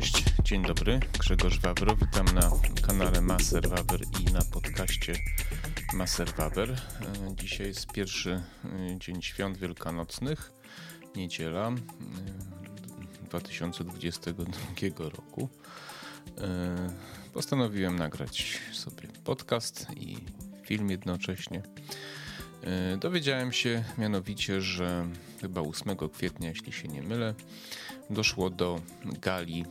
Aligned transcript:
Cześć, 0.00 0.24
dzień 0.44 0.62
dobry, 0.62 1.00
Grzegorz 1.18 1.60
Wawro, 1.60 1.96
witam 1.96 2.26
na 2.34 2.50
kanale 2.86 3.20
Maser 3.20 3.68
Wawer 3.68 4.00
i 4.20 4.24
na 4.32 4.40
podcaście 4.52 5.12
Maser 5.94 6.34
Wawer. 6.36 6.70
E, 6.70 6.76
dzisiaj 7.36 7.66
jest 7.66 7.92
pierwszy 7.92 8.30
e, 8.64 8.98
dzień 8.98 9.22
świąt 9.22 9.58
wielkanocnych, 9.58 10.52
niedziela 11.16 11.72
2022 13.24 14.46
e, 14.82 15.10
roku. 15.10 15.48
Postanowiłem 17.32 17.96
nagrać 17.96 18.58
sobie 18.72 19.08
podcast 19.24 19.86
i 19.96 20.16
film 20.62 20.90
jednocześnie. 20.90 21.62
Dowiedziałem 22.98 23.52
się 23.52 23.84
mianowicie, 23.98 24.60
że 24.60 25.08
chyba 25.40 25.60
8 25.60 25.96
kwietnia, 26.12 26.48
jeśli 26.48 26.72
się 26.72 26.88
nie 26.88 27.02
mylę, 27.02 27.34
doszło 28.10 28.50
do 28.50 28.80
gali. 29.04 29.64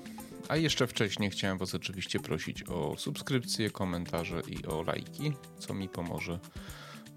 A 0.49 0.55
jeszcze 0.58 0.88
wcześniej 0.88 1.30
chciałem 1.30 1.58
Was 1.58 1.76
oczywiście 1.76 2.20
prosić 2.20 2.63
o 2.63 2.95
subskrypcje, 2.98 3.70
komentarze 3.70 4.41
i 4.48 4.66
o 4.66 4.84
lajki, 4.84 5.34
co 5.59 5.73
mi 5.73 5.89
pomoże 5.89 6.39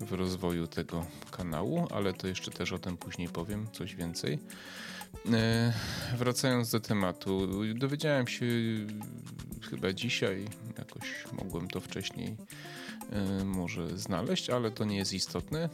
w 0.00 0.12
rozwoju 0.12 0.66
tego 0.66 1.06
kanału, 1.30 1.88
ale 1.90 2.12
to 2.12 2.26
jeszcze 2.26 2.50
też 2.50 2.72
o 2.72 2.78
tym 2.78 2.96
później 2.96 3.28
powiem 3.28 3.66
coś 3.72 3.94
więcej. 3.94 4.38
E, 5.32 5.72
wracając 6.16 6.70
do 6.70 6.80
tematu, 6.80 7.48
dowiedziałem 7.74 8.26
się 8.28 8.46
chyba 9.70 9.92
dzisiaj, 9.92 10.44
jakoś 10.78 11.24
mogłem 11.32 11.68
to 11.68 11.80
wcześniej 11.80 12.36
e, 13.12 13.44
może 13.44 13.98
znaleźć, 13.98 14.50
ale 14.50 14.70
to 14.70 14.84
nie 14.84 14.96
jest 14.96 15.12
istotne, 15.12 15.68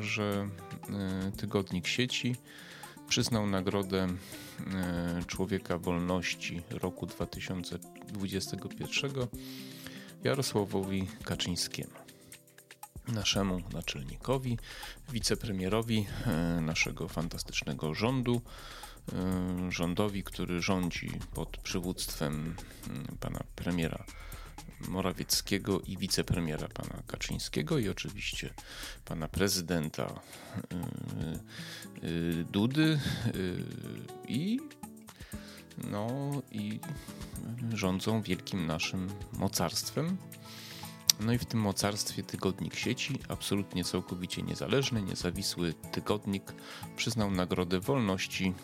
że 0.00 0.48
e, 0.90 1.32
tygodnik 1.36 1.86
sieci 1.86 2.36
przyznał 3.08 3.46
nagrodę 3.46 4.08
e, 4.74 5.24
Człowieka 5.26 5.78
Wolności 5.78 6.62
roku 6.70 7.06
2021 7.06 9.10
Jarosławowi 10.24 11.08
Kaczyńskiemu, 11.24 11.92
naszemu 13.08 13.60
naczelnikowi, 13.72 14.58
wicepremierowi 15.12 16.06
e, 16.26 16.60
naszego 16.60 17.08
fantastycznego 17.08 17.94
rządu, 17.94 18.42
e, 19.12 19.72
rządowi, 19.72 20.22
który 20.22 20.62
rządzi 20.62 21.10
pod 21.34 21.56
przywództwem 21.56 22.56
pana 23.20 23.40
premiera 23.56 24.04
Morawieckiego 24.88 25.80
i 25.80 25.96
wicepremiera 25.96 26.68
pana 26.68 27.02
Kaczyńskiego 27.06 27.78
i 27.78 27.88
oczywiście 27.88 28.54
pana 29.04 29.28
prezydenta 29.28 30.20
y, 32.02 32.06
y, 32.06 32.44
Dudy 32.44 33.00
y, 33.34 33.64
i 34.28 34.60
no 35.90 36.08
i 36.50 36.80
rządzą 37.72 38.22
wielkim 38.22 38.66
naszym 38.66 39.08
mocarstwem. 39.32 40.16
No 41.20 41.32
i 41.32 41.38
w 41.38 41.44
tym 41.44 41.60
mocarstwie 41.60 42.22
tygodnik 42.22 42.74
sieci, 42.74 43.18
absolutnie 43.28 43.84
całkowicie 43.84 44.42
niezależny, 44.42 45.02
niezawisły 45.02 45.74
tygodnik, 45.92 46.52
przyznał 46.96 47.30
nagrodę 47.30 47.80
wolności, 47.80 48.54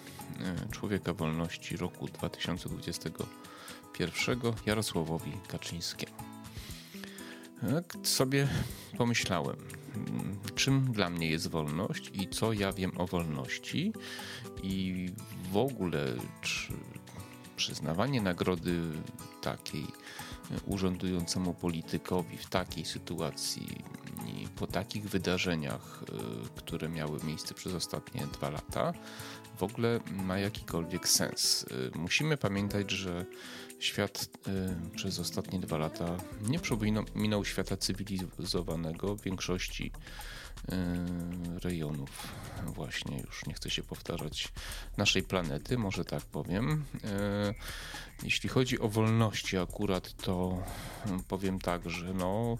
człowieka 0.70 1.12
wolności 1.12 1.76
roku 1.76 2.06
2020 2.06 3.10
pierwszego 3.92 4.54
Jarosławowi 4.66 5.32
Kaczyńskiemu. 5.48 6.16
Tak 7.60 7.96
sobie 8.02 8.48
pomyślałem, 8.98 9.56
czym 10.54 10.92
dla 10.92 11.10
mnie 11.10 11.30
jest 11.30 11.48
wolność 11.48 12.10
i 12.14 12.28
co 12.28 12.52
ja 12.52 12.72
wiem 12.72 12.92
o 12.98 13.06
wolności 13.06 13.92
i 14.62 15.06
w 15.52 15.56
ogóle 15.56 16.16
czy 16.40 16.72
przyznawanie 17.56 18.20
nagrody 18.20 18.80
takiej 19.40 19.86
urzędującemu 20.66 21.54
politykowi 21.54 22.36
w 22.36 22.46
takiej 22.46 22.84
sytuacji 22.84 23.66
i 24.26 24.48
po 24.48 24.66
takich 24.66 25.08
wydarzeniach, 25.08 26.02
y, 26.02 26.48
które 26.56 26.88
miały 26.88 27.20
miejsce 27.24 27.54
przez 27.54 27.74
ostatnie 27.74 28.26
dwa 28.26 28.50
lata, 28.50 28.92
w 29.58 29.62
ogóle 29.62 30.00
ma 30.12 30.38
jakikolwiek 30.38 31.08
sens. 31.08 31.62
Y, 31.94 31.98
musimy 31.98 32.36
pamiętać, 32.36 32.90
że 32.90 33.26
świat 33.80 34.28
y, 34.92 34.96
przez 34.96 35.18
ostatnie 35.18 35.60
dwa 35.60 35.78
lata 35.78 36.16
nie 36.42 36.58
przypominał 36.58 37.44
świata 37.44 37.76
cywilizowanego 37.76 39.16
w 39.16 39.22
większości 39.22 39.92
y, 40.68 40.72
rejonów 41.60 42.28
właśnie 42.66 43.20
już 43.20 43.46
nie 43.46 43.54
chcę 43.54 43.70
się 43.70 43.82
powtarzać 43.82 44.48
naszej 44.96 45.22
planety, 45.22 45.78
może 45.78 46.04
tak 46.04 46.22
powiem. 46.22 46.84
Jeśli 48.22 48.48
chodzi 48.48 48.80
o 48.80 48.88
wolności 48.88 49.58
akurat, 49.58 50.12
to 50.16 50.62
powiem 51.28 51.58
tak, 51.58 51.90
że 51.90 52.14
no 52.14 52.58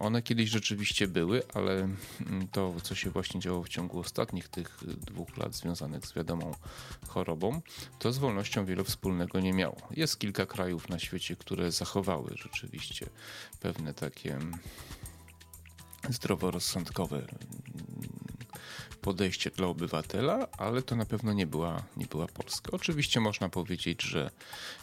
one 0.00 0.22
kiedyś 0.22 0.50
rzeczywiście 0.50 1.08
były, 1.08 1.42
ale 1.54 1.72
mm, 1.72 2.48
to, 2.52 2.74
co 2.82 2.94
się 2.94 3.10
właśnie 3.10 3.40
działo 3.40 3.62
w 3.62 3.68
ciągu 3.68 3.98
ostatnich 3.98 4.48
tych 4.48 4.78
dwóch 4.84 5.36
lat 5.36 5.54
związanych 5.54 6.06
z 6.06 6.12
wiadomą 6.12 6.54
chorobą, 7.08 7.60
to 7.98 8.12
z 8.12 8.18
wolnością 8.18 8.64
wiele 8.64 8.84
wspólnego 8.84 9.40
nie 9.40 9.52
miało. 9.52 9.76
Jest 9.90 10.18
kilka 10.18 10.46
krajów 10.46 10.88
na 10.88 10.98
świecie, 10.98 11.36
które 11.36 11.72
zachowały 11.72 12.34
rzeczywiście 12.36 13.06
pewne 13.60 13.94
takie 13.94 14.34
mm, 14.34 14.58
zdroworozsądkowe 16.08 17.26
podejście 19.04 19.50
dla 19.50 19.66
obywatela, 19.66 20.48
ale 20.58 20.82
to 20.82 20.96
na 20.96 21.04
pewno 21.04 21.32
nie 21.32 21.46
była, 21.46 21.82
nie 21.96 22.06
była 22.06 22.26
Polska. 22.26 22.70
Oczywiście 22.72 23.20
można 23.20 23.48
powiedzieć, 23.48 24.02
że 24.02 24.30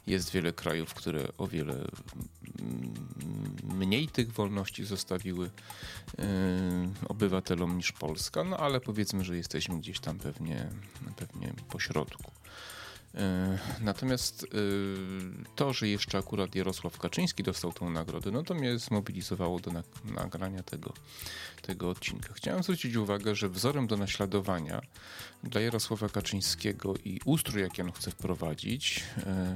jest 0.07 0.31
wiele 0.31 0.53
krajów, 0.53 0.93
które 0.93 1.27
o 1.37 1.47
wiele 1.47 1.87
mniej 3.63 4.07
tych 4.07 4.31
wolności 4.31 4.85
zostawiły 4.85 5.45
yy, 6.17 6.25
obywatelom 7.09 7.77
niż 7.77 7.91
Polska, 7.91 8.43
no 8.43 8.57
ale 8.57 8.79
powiedzmy, 8.79 9.23
że 9.23 9.37
jesteśmy 9.37 9.79
gdzieś 9.79 9.99
tam 9.99 10.19
pewnie, 10.19 10.69
pewnie 11.15 11.53
po 11.69 11.79
środku. 11.79 12.31
E, 13.15 13.57
natomiast 13.81 14.43
e, 14.43 14.47
to, 15.55 15.73
że 15.73 15.87
jeszcze 15.87 16.17
akurat 16.17 16.55
Jarosław 16.55 16.97
Kaczyński 16.97 17.43
dostał 17.43 17.73
tą 17.73 17.89
nagrodę, 17.89 18.31
no 18.31 18.43
to 18.43 18.53
mnie 18.53 18.79
zmobilizowało 18.79 19.59
do 19.59 19.71
nagrania 20.05 20.63
tego, 20.63 20.93
tego 21.61 21.89
odcinka. 21.89 22.33
Chciałem 22.33 22.63
zwrócić 22.63 22.95
uwagę, 22.95 23.35
że 23.35 23.49
wzorem 23.49 23.87
do 23.87 23.97
naśladowania 23.97 24.81
dla 25.43 25.61
Jarosława 25.61 26.09
Kaczyńskiego 26.09 26.93
i 27.05 27.19
ustrój, 27.25 27.61
jaki 27.61 27.81
on 27.81 27.91
chce 27.91 28.11
wprowadzić, 28.11 29.03
e, 29.17 29.55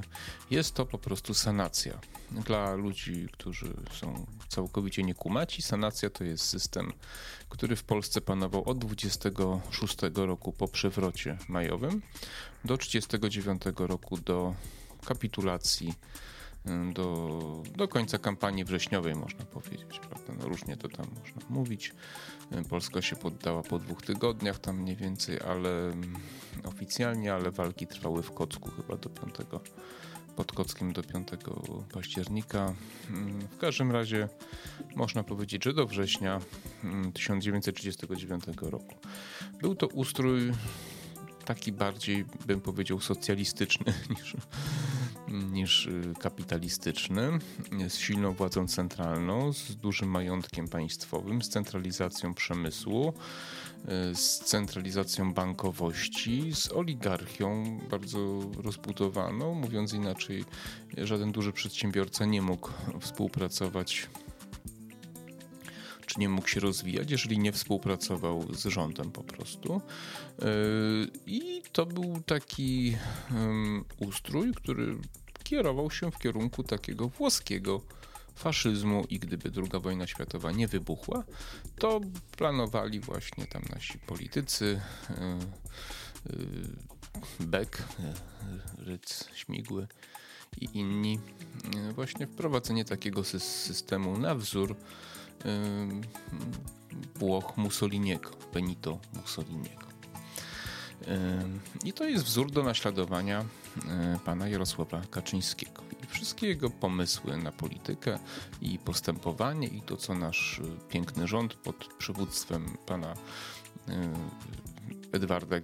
jest 0.50 0.74
to 0.74 0.86
po 0.86 0.98
prostu 0.98 1.34
sanacja. 1.34 1.98
Dla 2.30 2.74
ludzi, 2.74 3.28
którzy 3.32 3.72
są 3.92 4.26
całkowicie 4.48 5.02
niekumaci, 5.02 5.62
sanacja 5.62 6.10
to 6.10 6.24
jest 6.24 6.44
system, 6.44 6.92
który 7.48 7.76
w 7.76 7.84
Polsce 7.84 8.20
panował 8.20 8.68
od 8.68 8.78
26 8.78 9.96
roku 10.14 10.52
po 10.52 10.68
przewrocie 10.68 11.38
majowym 11.48 12.02
do 12.66 12.78
39 12.78 13.62
roku 13.76 14.16
do 14.16 14.54
kapitulacji 15.06 15.94
do, 16.92 17.62
do 17.76 17.88
końca 17.88 18.18
kampanii 18.18 18.64
wrześniowej, 18.64 19.14
można 19.14 19.44
powiedzieć. 19.44 20.00
Prawda? 20.08 20.32
No 20.38 20.48
różnie 20.48 20.76
to 20.76 20.88
tam 20.88 21.06
można 21.20 21.42
mówić. 21.50 21.92
Polska 22.70 23.02
się 23.02 23.16
poddała 23.16 23.62
po 23.62 23.78
dwóch 23.78 24.02
tygodniach, 24.02 24.58
tam 24.58 24.80
mniej 24.80 24.96
więcej, 24.96 25.40
ale 25.40 25.92
oficjalnie, 26.64 27.34
ale 27.34 27.50
walki 27.50 27.86
trwały 27.86 28.22
w 28.22 28.32
Kocku 28.32 28.70
chyba 28.70 28.96
do 28.96 29.08
5 29.08 29.34
pod 30.36 30.52
Kockiem 30.52 30.92
do 30.92 31.02
5 31.02 31.28
października. 31.92 32.74
W 33.50 33.58
każdym 33.58 33.92
razie 33.92 34.28
można 34.96 35.22
powiedzieć, 35.22 35.64
że 35.64 35.72
do 35.72 35.86
września 35.86 36.40
1939 37.14 38.44
roku. 38.60 38.94
Był 39.60 39.74
to 39.74 39.86
ustrój 39.86 40.52
taki 41.46 41.72
bardziej, 41.72 42.24
bym 42.46 42.60
powiedział, 42.60 43.00
socjalistyczny 43.00 43.92
niż, 44.10 44.36
niż 45.28 45.86
y, 45.86 46.14
kapitalistyczny, 46.20 47.38
z 47.88 47.96
silną 47.98 48.32
władzą 48.32 48.68
centralną, 48.68 49.52
z 49.52 49.76
dużym 49.76 50.08
majątkiem 50.08 50.68
państwowym, 50.68 51.42
z 51.42 51.48
centralizacją 51.48 52.34
przemysłu, 52.34 53.12
y, 54.12 54.14
z 54.14 54.38
centralizacją 54.38 55.34
bankowości, 55.34 56.54
z 56.54 56.72
oligarchią 56.72 57.78
bardzo 57.90 58.40
rozbudowaną. 58.56 59.54
Mówiąc 59.54 59.92
inaczej, 59.92 60.44
żaden 60.98 61.32
duży 61.32 61.52
przedsiębiorca 61.52 62.24
nie 62.24 62.42
mógł 62.42 62.70
współpracować 63.00 64.08
nie 66.18 66.28
mógł 66.28 66.48
się 66.48 66.60
rozwijać, 66.60 67.10
jeżeli 67.10 67.38
nie 67.38 67.52
współpracował 67.52 68.54
z 68.54 68.66
rządem 68.66 69.12
po 69.12 69.24
prostu. 69.24 69.80
Yy, 70.38 70.46
I 71.26 71.62
to 71.72 71.86
był 71.86 72.22
taki 72.26 72.96
ustrój, 73.98 74.52
który 74.54 74.96
kierował 75.44 75.90
się 75.90 76.10
w 76.10 76.18
kierunku 76.18 76.62
takiego 76.62 77.08
włoskiego 77.08 77.80
faszyzmu 78.34 79.04
i 79.10 79.18
gdyby 79.18 79.50
II 79.56 79.82
wojna 79.82 80.06
światowa 80.06 80.52
nie 80.52 80.68
wybuchła, 80.68 81.24
to 81.78 82.00
planowali 82.36 83.00
właśnie 83.00 83.46
tam 83.46 83.62
nasi 83.74 83.98
politycy 83.98 84.80
yy, 85.10 85.16
yy, 86.38 87.46
Beck, 87.46 87.82
Ryc 88.78 89.28
Śmigły 89.34 89.86
i 90.60 90.78
inni, 90.78 91.20
właśnie 91.94 92.26
wprowadzenie 92.26 92.84
takiego 92.84 93.24
systemu 93.24 94.18
na 94.18 94.34
wzór 94.34 94.76
Włoch 97.14 97.56
Mussoliniego, 97.56 98.30
Benito 98.54 98.98
Mussoliniego. 99.14 99.86
I 101.84 101.92
to 101.92 102.04
jest 102.04 102.24
wzór 102.24 102.50
do 102.50 102.62
naśladowania 102.62 103.44
pana 104.24 104.48
Jarosława 104.48 105.02
Kaczyńskiego. 105.10 105.82
I 106.02 106.06
wszystkie 106.06 106.46
jego 106.46 106.70
pomysły 106.70 107.36
na 107.36 107.52
politykę 107.52 108.18
i 108.62 108.78
postępowanie 108.78 109.68
i 109.68 109.82
to, 109.82 109.96
co 109.96 110.14
nasz 110.14 110.60
piękny 110.88 111.28
rząd 111.28 111.54
pod 111.54 111.94
przywództwem 111.98 112.76
pana 112.86 113.14
Edwarda 115.12 115.56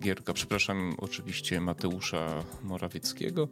Gierka, 0.00 0.32
przepraszam 0.32 0.94
oczywiście 0.98 1.60
Mateusza 1.60 2.44
Morawieckiego, 2.62 3.48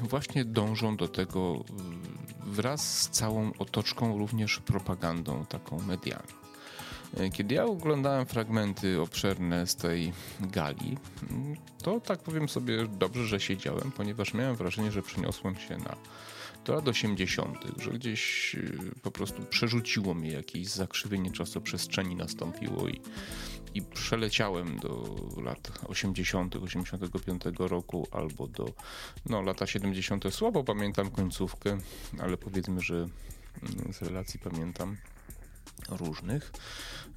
właśnie 0.00 0.44
dążą 0.44 0.96
do 0.96 1.08
tego 1.08 1.64
wraz 2.46 3.02
z 3.02 3.08
całą 3.08 3.52
otoczką, 3.58 4.18
również 4.18 4.58
propagandą 4.58 5.46
taką 5.46 5.80
medialną. 5.80 6.40
E, 7.16 7.30
kiedy 7.30 7.54
ja 7.54 7.64
oglądałem 7.64 8.26
fragmenty 8.26 9.00
obszerne 9.00 9.66
z 9.66 9.76
tej 9.76 10.12
gali, 10.40 10.98
to 11.82 12.00
tak 12.00 12.22
powiem 12.22 12.48
sobie 12.48 12.86
dobrze, 12.88 13.26
że 13.26 13.40
siedziałem, 13.40 13.92
ponieważ 13.92 14.34
miałem 14.34 14.56
wrażenie, 14.56 14.92
że 14.92 15.02
przeniosłem 15.02 15.56
się 15.56 15.78
na 15.78 15.96
do 16.64 16.74
lat 16.74 16.88
80., 16.88 17.58
że 17.76 17.90
gdzieś 17.90 18.54
e, 18.54 18.60
po 19.02 19.10
prostu 19.10 19.42
przerzuciło 19.42 20.14
mnie 20.14 20.30
jakieś 20.30 20.68
zakrzywienie 20.68 21.30
czasoprzestrzeni 21.32 22.16
nastąpiło 22.16 22.88
i, 22.88 23.00
i 23.74 23.82
przeleciałem 23.82 24.78
do 24.78 25.16
lat 25.42 25.72
80., 25.88 26.56
85 26.56 27.42
roku 27.58 28.08
albo 28.10 28.46
do 28.46 28.72
no, 29.26 29.42
lata 29.42 29.66
70. 29.66 30.24
Słabo 30.30 30.64
pamiętam 30.64 31.10
końcówkę, 31.10 31.78
ale 32.18 32.36
powiedzmy, 32.36 32.80
że 32.80 32.94
mm, 32.94 33.92
z 33.92 34.02
relacji 34.02 34.40
pamiętam 34.40 34.96
różnych. 35.88 36.52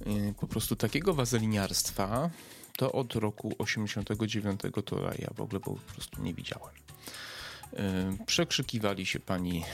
Y, 0.06 0.34
po 0.40 0.46
prostu 0.46 0.76
takiego 0.76 1.14
wazeliniarstwa 1.14 2.30
to 2.76 2.92
od 2.92 3.14
roku 3.14 3.52
89 3.58 4.60
to 4.84 5.12
ja 5.18 5.30
w 5.34 5.40
ogóle 5.40 5.60
po 5.60 5.74
prostu 5.74 6.22
nie 6.22 6.34
widziałem. 6.34 6.74
Y, 7.72 8.24
przekrzykiwali 8.26 9.06
się 9.06 9.20
pani 9.20 9.64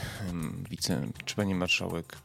wice, 0.69 1.07
czy 1.25 1.35
pani 1.35 1.55
marszałek 1.55 2.17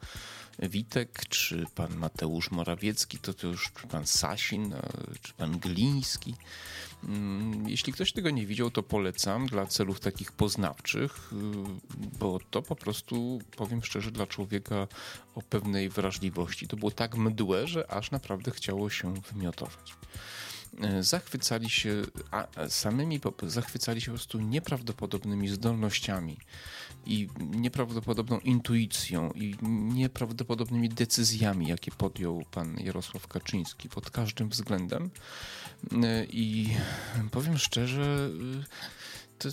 Witek, 0.59 1.29
czy 1.29 1.67
pan 1.75 1.97
Mateusz 1.97 2.51
Morawiecki, 2.51 3.19
to, 3.19 3.35
to 3.35 3.47
już 3.47 3.73
pan 3.91 4.07
Sasin, 4.07 4.75
czy 5.23 5.33
pan 5.33 5.59
Gliński. 5.59 6.35
Mm, 7.05 7.69
jeśli 7.69 7.93
ktoś 7.93 8.13
tego 8.13 8.31
nie 8.31 8.47
widział, 8.47 8.71
to 8.71 8.83
polecam 8.83 9.47
dla 9.47 9.67
celów 9.67 10.01
takich 10.01 10.33
poznawczych, 10.33 11.33
y, 11.33 11.37
bo 12.19 12.39
to 12.51 12.63
po 12.63 12.77
prostu, 12.77 13.39
powiem 13.57 13.85
szczerze, 13.85 14.11
dla 14.11 14.27
człowieka 14.27 14.87
o 15.35 15.43
pewnej 15.43 15.89
wrażliwości. 15.89 16.69
To 16.69 16.77
było 16.77 16.91
tak 16.91 17.17
mdłe, 17.17 17.67
że 17.67 17.91
aż 17.91 18.11
naprawdę 18.11 18.51
chciało 18.51 18.91
się 18.91 19.15
wymiotować. 19.33 19.95
Y, 20.99 21.03
zachwycali 21.03 21.71
się 21.71 22.03
samymi, 22.69 23.21
zachwycali 23.43 24.01
się 24.01 24.07
po 24.07 24.17
prostu 24.17 24.41
nieprawdopodobnymi 24.41 25.49
zdolnościami 25.49 26.39
i 27.07 27.29
nieprawdopodobną 27.41 28.39
intuicją 28.39 29.31
i 29.31 29.57
nieprawdopodobnymi 29.93 30.89
decyzjami, 30.89 31.69
jakie 31.69 31.91
podjął 31.91 32.45
pan 32.51 32.77
Jarosław 32.81 33.27
Kaczyński 33.29 33.89
pod 33.89 34.11
każdym 34.11 34.49
względem. 34.49 35.11
I 36.29 36.69
powiem 37.31 37.59
szczerze, 37.59 38.31
to 39.39 39.49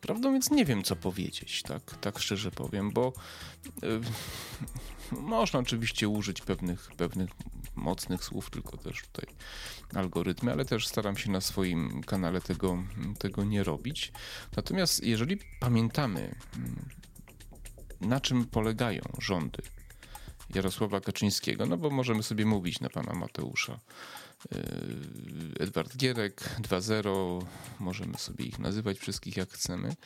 Prawdą 0.00 0.32
więc 0.32 0.50
nie 0.50 0.64
wiem, 0.64 0.82
co 0.82 0.96
powiedzieć, 0.96 1.62
tak, 1.62 1.82
tak 2.00 2.18
szczerze 2.18 2.50
powiem, 2.50 2.90
bo 2.90 3.12
można 5.12 5.60
oczywiście 5.60 6.08
użyć 6.08 6.40
pewnych, 6.40 6.90
pewnych 6.96 7.30
mocnych 7.74 8.24
słów, 8.24 8.50
tylko 8.50 8.76
też 8.76 9.02
tutaj 9.02 9.34
algorytmy, 9.94 10.52
ale 10.52 10.64
też 10.64 10.86
staram 10.86 11.16
się 11.16 11.30
na 11.30 11.40
swoim 11.40 12.02
kanale 12.02 12.40
tego, 12.40 12.84
tego 13.18 13.44
nie 13.44 13.64
robić. 13.64 14.12
Natomiast 14.56 15.04
jeżeli 15.04 15.38
pamiętamy, 15.60 16.34
mm, 16.56 16.88
na 18.00 18.20
czym 18.20 18.44
polegają 18.44 19.02
rządy 19.18 19.62
Jarosława 20.54 21.00
Kaczyńskiego, 21.00 21.66
no 21.66 21.76
bo 21.76 21.90
możemy 21.90 22.22
sobie 22.22 22.46
mówić 22.46 22.80
na 22.80 22.88
pana 22.88 23.14
Mateusza. 23.14 23.80
Y, 24.54 24.58
Edward 25.58 25.96
Gierek 25.96 26.40
2.0, 26.60 27.46
możemy 27.78 28.18
sobie 28.18 28.44
ich 28.44 28.58
nazywać 28.58 28.98
wszystkich 28.98 29.36
jak 29.36 29.50
chcemy, 29.50 29.96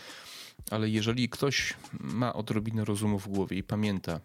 ale 0.70 0.88
jeżeli 0.88 1.28
ktoś 1.28 1.74
ma 1.92 2.32
odrobinę 2.32 2.84
rozumu 2.84 3.18
w 3.18 3.28
głowie 3.28 3.56
i 3.56 3.62
pamięta, 3.62 4.20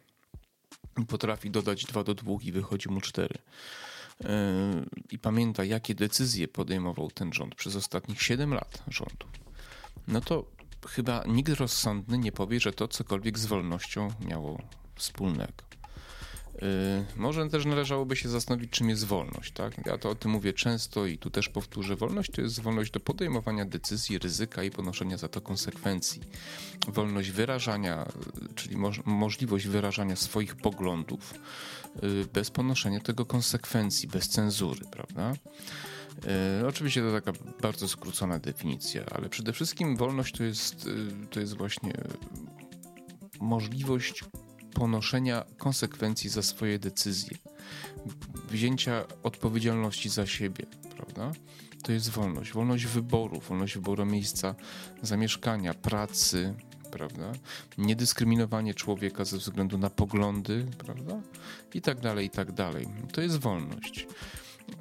potrafi 1.07 1.51
dodać 1.51 1.85
2 1.85 2.03
do 2.03 2.13
2 2.13 2.33
i 2.41 2.51
wychodzi 2.51 2.89
mu 2.89 3.01
4 3.01 3.35
y, 3.35 4.27
i 5.11 5.19
pamięta, 5.19 5.63
jakie 5.63 5.95
decyzje 5.95 6.47
podejmował 6.47 7.11
ten 7.11 7.33
rząd 7.33 7.55
przez 7.55 7.75
ostatnich 7.75 8.21
7 8.21 8.53
lat 8.53 8.83
rządu, 8.87 9.27
no 10.07 10.21
to 10.21 10.45
chyba 10.87 11.23
nikt 11.27 11.49
rozsądny 11.49 12.17
nie 12.17 12.31
powie, 12.31 12.59
że 12.59 12.73
to 12.73 12.87
cokolwiek 12.87 13.39
z 13.39 13.45
wolnością 13.45 14.07
miało 14.27 14.61
wspólnego. 14.95 15.53
Y, 16.63 17.05
może 17.15 17.49
też 17.49 17.65
należałoby 17.65 18.15
się 18.15 18.29
zastanowić, 18.29 18.71
czym 18.71 18.89
jest 18.89 19.05
wolność. 19.05 19.51
Tak? 19.51 19.85
Ja 19.85 19.97
to 19.97 20.09
o 20.09 20.15
tym 20.15 20.31
mówię 20.31 20.53
często 20.53 21.05
i 21.05 21.17
tu 21.17 21.29
też 21.29 21.49
powtórzę. 21.49 21.95
Wolność 21.95 22.31
to 22.31 22.41
jest 22.41 22.59
wolność 22.59 22.91
do 22.91 22.99
podejmowania 22.99 23.65
decyzji, 23.65 24.17
ryzyka 24.17 24.63
i 24.63 24.71
ponoszenia 24.71 25.17
za 25.17 25.27
to 25.27 25.41
konsekwencji. 25.41 26.21
Wolność 26.87 27.31
wyrażania, 27.31 28.05
czyli 28.55 28.77
mo 28.77 28.91
możliwość 29.05 29.67
wyrażania 29.67 30.15
swoich 30.15 30.55
poglądów 30.55 31.33
y, 32.03 32.25
bez 32.33 32.51
ponoszenia 32.51 32.99
tego 32.99 33.25
konsekwencji, 33.25 34.07
bez 34.07 34.29
cenzury, 34.29 34.85
prawda? 34.91 35.33
Y, 36.61 36.67
oczywiście 36.67 37.01
to 37.01 37.11
taka 37.11 37.39
bardzo 37.61 37.87
skrócona 37.87 38.39
definicja, 38.39 39.05
ale 39.11 39.29
przede 39.29 39.53
wszystkim 39.53 39.97
wolność 39.97 40.37
to 40.37 40.43
jest, 40.43 40.89
to 41.31 41.39
jest 41.39 41.57
właśnie 41.57 41.93
możliwość 43.39 44.23
ponoszenia 44.75 45.45
konsekwencji 45.57 46.29
za 46.29 46.41
swoje 46.41 46.79
decyzje, 46.79 47.37
wzięcia 48.49 49.05
odpowiedzialności 49.23 50.09
za 50.09 50.25
siebie, 50.25 50.65
prawda? 50.95 51.31
To 51.83 51.91
jest 51.91 52.09
wolność. 52.09 52.53
Wolność 52.53 52.85
wyboru, 52.85 53.39
wolność 53.39 53.73
wyboru 53.75 54.05
miejsca 54.05 54.55
zamieszkania, 55.01 55.73
pracy, 55.73 56.53
prawda? 56.91 57.31
Niedyskryminowanie 57.77 58.73
człowieka 58.73 59.25
ze 59.25 59.37
względu 59.37 59.77
na 59.77 59.89
poglądy, 59.89 60.65
prawda? 60.77 61.21
I 61.73 61.81
tak 61.81 61.99
dalej, 61.99 62.25
i 62.25 62.29
tak 62.29 62.51
dalej. 62.51 62.87
To 63.11 63.21
jest 63.21 63.37
wolność. 63.39 64.07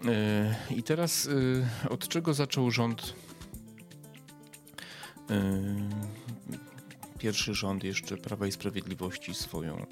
Yy, 0.05 0.77
I 0.77 0.83
teraz 0.83 1.25
yy, 1.25 1.67
od 1.91 2.09
czego 2.09 2.35
zaczął 2.35 2.71
rząd 2.71 3.15
yy, 5.29 5.37
pierwszy 7.19 7.55
rząd 7.55 7.85
jeszcze 7.85 8.17
Prawa 8.17 8.47
i 8.47 8.53
Sprawiedliwości 8.53 9.35
swoją 9.35 9.87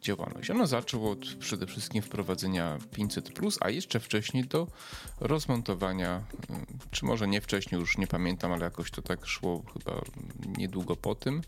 działalność. 0.00 0.50
Ono 0.50 0.66
zaczęło 0.66 1.10
od 1.10 1.34
przede 1.34 1.66
wszystkim 1.66 2.02
wprowadzenia 2.02 2.78
500, 2.92 3.30
a 3.60 3.70
jeszcze 3.70 4.00
wcześniej 4.00 4.44
do 4.44 4.66
rozmontowania, 5.20 6.22
y, 6.50 6.90
czy 6.90 7.04
może 7.04 7.28
nie 7.28 7.40
wcześniej, 7.40 7.80
już 7.80 7.98
nie 7.98 8.06
pamiętam, 8.06 8.52
ale 8.52 8.64
jakoś 8.64 8.90
to 8.90 9.02
tak 9.02 9.26
szło 9.26 9.62
chyba 9.72 10.00
niedługo 10.58 10.96
po 10.96 11.14
tym, 11.14 11.42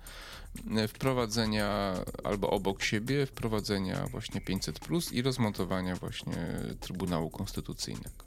wprowadzenia 0.88 1.94
albo 2.24 2.50
obok 2.50 2.82
siebie 2.82 3.26
wprowadzenia 3.26 4.06
właśnie 4.06 4.40
500 4.40 4.80
i 5.12 5.22
rozmontowania 5.22 5.96
właśnie 5.96 6.36
Trybunału 6.80 7.30
Konstytucyjnego. 7.30 8.24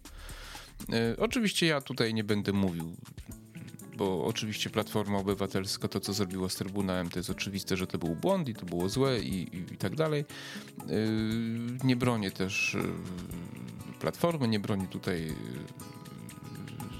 Y, 1.13 1.19
oczywiście 1.19 1.67
ja 1.67 1.81
tutaj 1.81 2.13
nie 2.13 2.23
będę 2.23 2.53
mówił 2.53 2.95
bo 4.01 4.25
oczywiście 4.25 4.69
Platforma 4.69 5.17
Obywatelska, 5.17 5.87
to 5.87 5.99
co 5.99 6.13
zrobiło 6.13 6.49
z 6.49 6.55
Trybunałem, 6.55 7.09
to 7.09 7.19
jest 7.19 7.29
oczywiste, 7.29 7.77
że 7.77 7.87
to 7.87 7.97
był 7.97 8.15
błąd 8.15 8.49
i 8.49 8.55
to 8.55 8.65
było 8.65 8.89
złe 8.89 9.19
i, 9.19 9.57
i, 9.57 9.73
i 9.73 9.77
tak 9.77 9.95
dalej. 9.95 10.25
Yy, 10.87 10.97
nie 11.83 11.95
bronię 11.95 12.31
też 12.31 12.73
yy, 12.73 13.99
Platformy, 13.99 14.47
nie 14.47 14.59
bronię 14.59 14.87
tutaj 14.87 15.25
yy, 15.25 15.33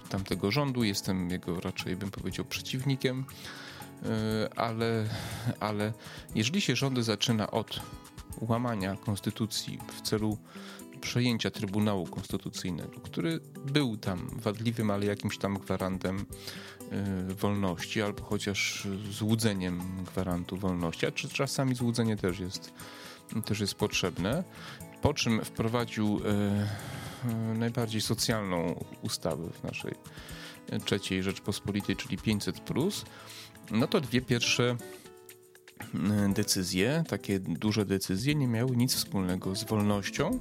tamtego 0.09 0.51
rządu, 0.51 0.83
jestem 0.83 1.29
jego 1.29 1.59
raczej, 1.59 1.95
bym 1.95 2.11
powiedział, 2.11 2.45
przeciwnikiem, 2.45 3.25
ale, 4.55 5.05
ale 5.59 5.93
jeżeli 6.35 6.61
się 6.61 6.75
rządy 6.75 7.03
zaczyna 7.03 7.51
od 7.51 7.79
łamania 8.41 8.95
konstytucji 8.95 9.79
w 9.97 10.01
celu 10.01 10.37
przejęcia 11.01 11.51
Trybunału 11.51 12.07
Konstytucyjnego, 12.07 13.01
który 13.01 13.39
był 13.65 13.97
tam 13.97 14.29
wadliwym, 14.35 14.91
ale 14.91 15.05
jakimś 15.05 15.37
tam 15.37 15.57
gwarantem 15.57 16.25
y, 17.29 17.33
wolności, 17.35 18.01
albo 18.01 18.23
chociaż 18.23 18.87
złudzeniem 19.11 20.03
gwarantu 20.05 20.57
wolności, 20.57 21.05
a 21.05 21.11
czy 21.11 21.29
czasami 21.29 21.75
złudzenie 21.75 22.17
też 22.17 22.39
jest, 22.39 22.73
też 23.45 23.59
jest 23.59 23.75
potrzebne. 23.75 24.43
Po 25.01 25.13
czym 25.13 25.45
wprowadził 25.45 26.19
y, 26.19 27.57
najbardziej 27.57 28.01
socjalną 28.01 28.85
ustawę 29.01 29.49
w 29.53 29.63
naszej 29.63 29.93
trzeciej 30.85 31.23
Rzeczpospolitej, 31.23 31.95
czyli 31.95 32.17
500, 32.17 32.61
no 33.71 33.87
to 33.87 34.01
dwie 34.01 34.21
pierwsze 34.21 34.77
decyzje, 36.33 37.03
takie 37.07 37.39
duże 37.39 37.85
decyzje, 37.85 38.35
nie 38.35 38.47
miały 38.47 38.75
nic 38.77 38.95
wspólnego 38.95 39.55
z 39.55 39.63
wolnością, 39.63 40.39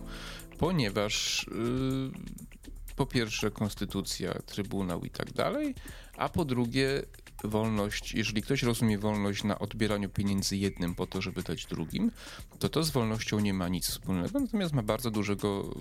ponieważ 0.61 1.47
yy, 1.49 2.95
po 2.97 3.07
pierwsze 3.07 3.50
konstytucja, 3.50 4.35
trybunał 4.47 5.05
i 5.05 5.11
tak 5.11 5.33
dalej, 5.33 5.75
a 6.17 6.29
po 6.29 6.45
drugie 6.45 7.02
wolność, 7.45 8.14
jeżeli 8.14 8.43
ktoś 8.43 8.62
rozumie 8.62 8.99
wolność 8.99 9.45
na 9.45 9.59
odbieraniu 9.59 10.09
pieniędzy 10.09 10.57
jednym 10.57 10.95
po 10.95 11.07
to, 11.07 11.23
żeby 11.23 11.43
dać 11.43 11.67
drugim, 11.67 12.11
to 12.59 12.69
to 12.69 12.83
z 12.83 12.90
wolnością 12.90 13.40
nie 13.40 13.55
ma 13.55 13.69
nic 13.69 13.87
wspólnego, 13.87 14.40
natomiast 14.40 14.73
ma 14.73 14.83
bardzo 14.83 15.11
dużego, 15.11 15.75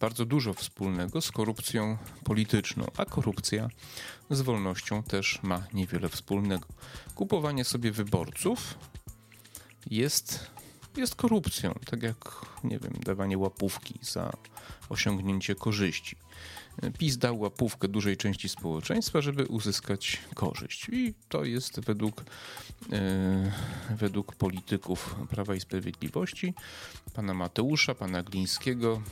bardzo 0.00 0.24
dużo 0.24 0.54
wspólnego 0.54 1.20
z 1.20 1.32
korupcją 1.32 1.98
polityczną, 2.24 2.86
a 2.96 3.04
korupcja 3.04 3.68
z 4.30 4.40
wolnością 4.40 5.02
też 5.02 5.42
ma 5.42 5.66
niewiele 5.72 6.08
wspólnego. 6.08 6.68
Kupowanie 7.14 7.64
sobie 7.64 7.92
wyborców 7.92 8.78
jest, 9.90 10.50
jest 10.96 11.14
korupcją, 11.14 11.74
tak 11.90 12.02
jak, 12.02 12.46
nie 12.64 12.78
wiem, 12.78 12.92
dawanie 13.04 13.38
łapówki 13.38 13.98
za 14.02 14.32
osiągnięcie 14.88 15.54
korzyści. 15.54 16.16
PiS 16.98 17.18
dał 17.18 17.40
łapówkę 17.40 17.88
dużej 17.88 18.16
części 18.16 18.48
społeczeństwa, 18.48 19.20
żeby 19.20 19.46
uzyskać 19.46 20.18
korzyść. 20.34 20.88
I 20.88 21.14
to 21.28 21.44
jest 21.44 21.80
według, 21.80 22.24
e, 22.92 23.52
według 23.90 24.34
polityków 24.34 25.16
Prawa 25.30 25.54
i 25.54 25.60
Sprawiedliwości, 25.60 26.54
pana 27.14 27.34
Mateusza, 27.34 27.94
pana 27.94 28.22
Glińskiego, 28.22 29.02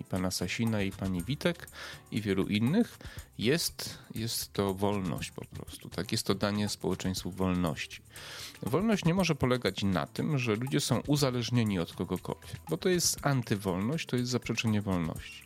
i 0.00 0.04
pana 0.04 0.30
Sasina, 0.30 0.82
i 0.82 0.92
pani 0.92 1.22
Witek, 1.22 1.68
i 2.10 2.20
wielu 2.20 2.46
innych, 2.46 2.98
jest, 3.38 3.98
jest 4.14 4.52
to 4.52 4.74
wolność 4.74 5.30
po 5.30 5.44
prostu. 5.44 5.88
Tak, 5.88 6.12
jest 6.12 6.26
to 6.26 6.34
danie 6.34 6.68
społeczeństwu 6.68 7.30
wolności. 7.30 8.02
Wolność 8.62 9.04
nie 9.04 9.14
może 9.14 9.34
polegać 9.34 9.82
na 9.82 10.06
tym, 10.06 10.38
że 10.38 10.56
ludzie 10.56 10.80
są 10.80 11.00
uzależnieni 11.06 11.78
od 11.78 11.92
kogokolwiek, 11.92 12.60
bo 12.68 12.76
to 12.76 12.88
jest 12.88 13.26
antywolność, 13.26 14.06
to 14.06 14.16
jest 14.16 14.30
zaprzeczenie 14.30 14.82
wolności. 14.82 15.42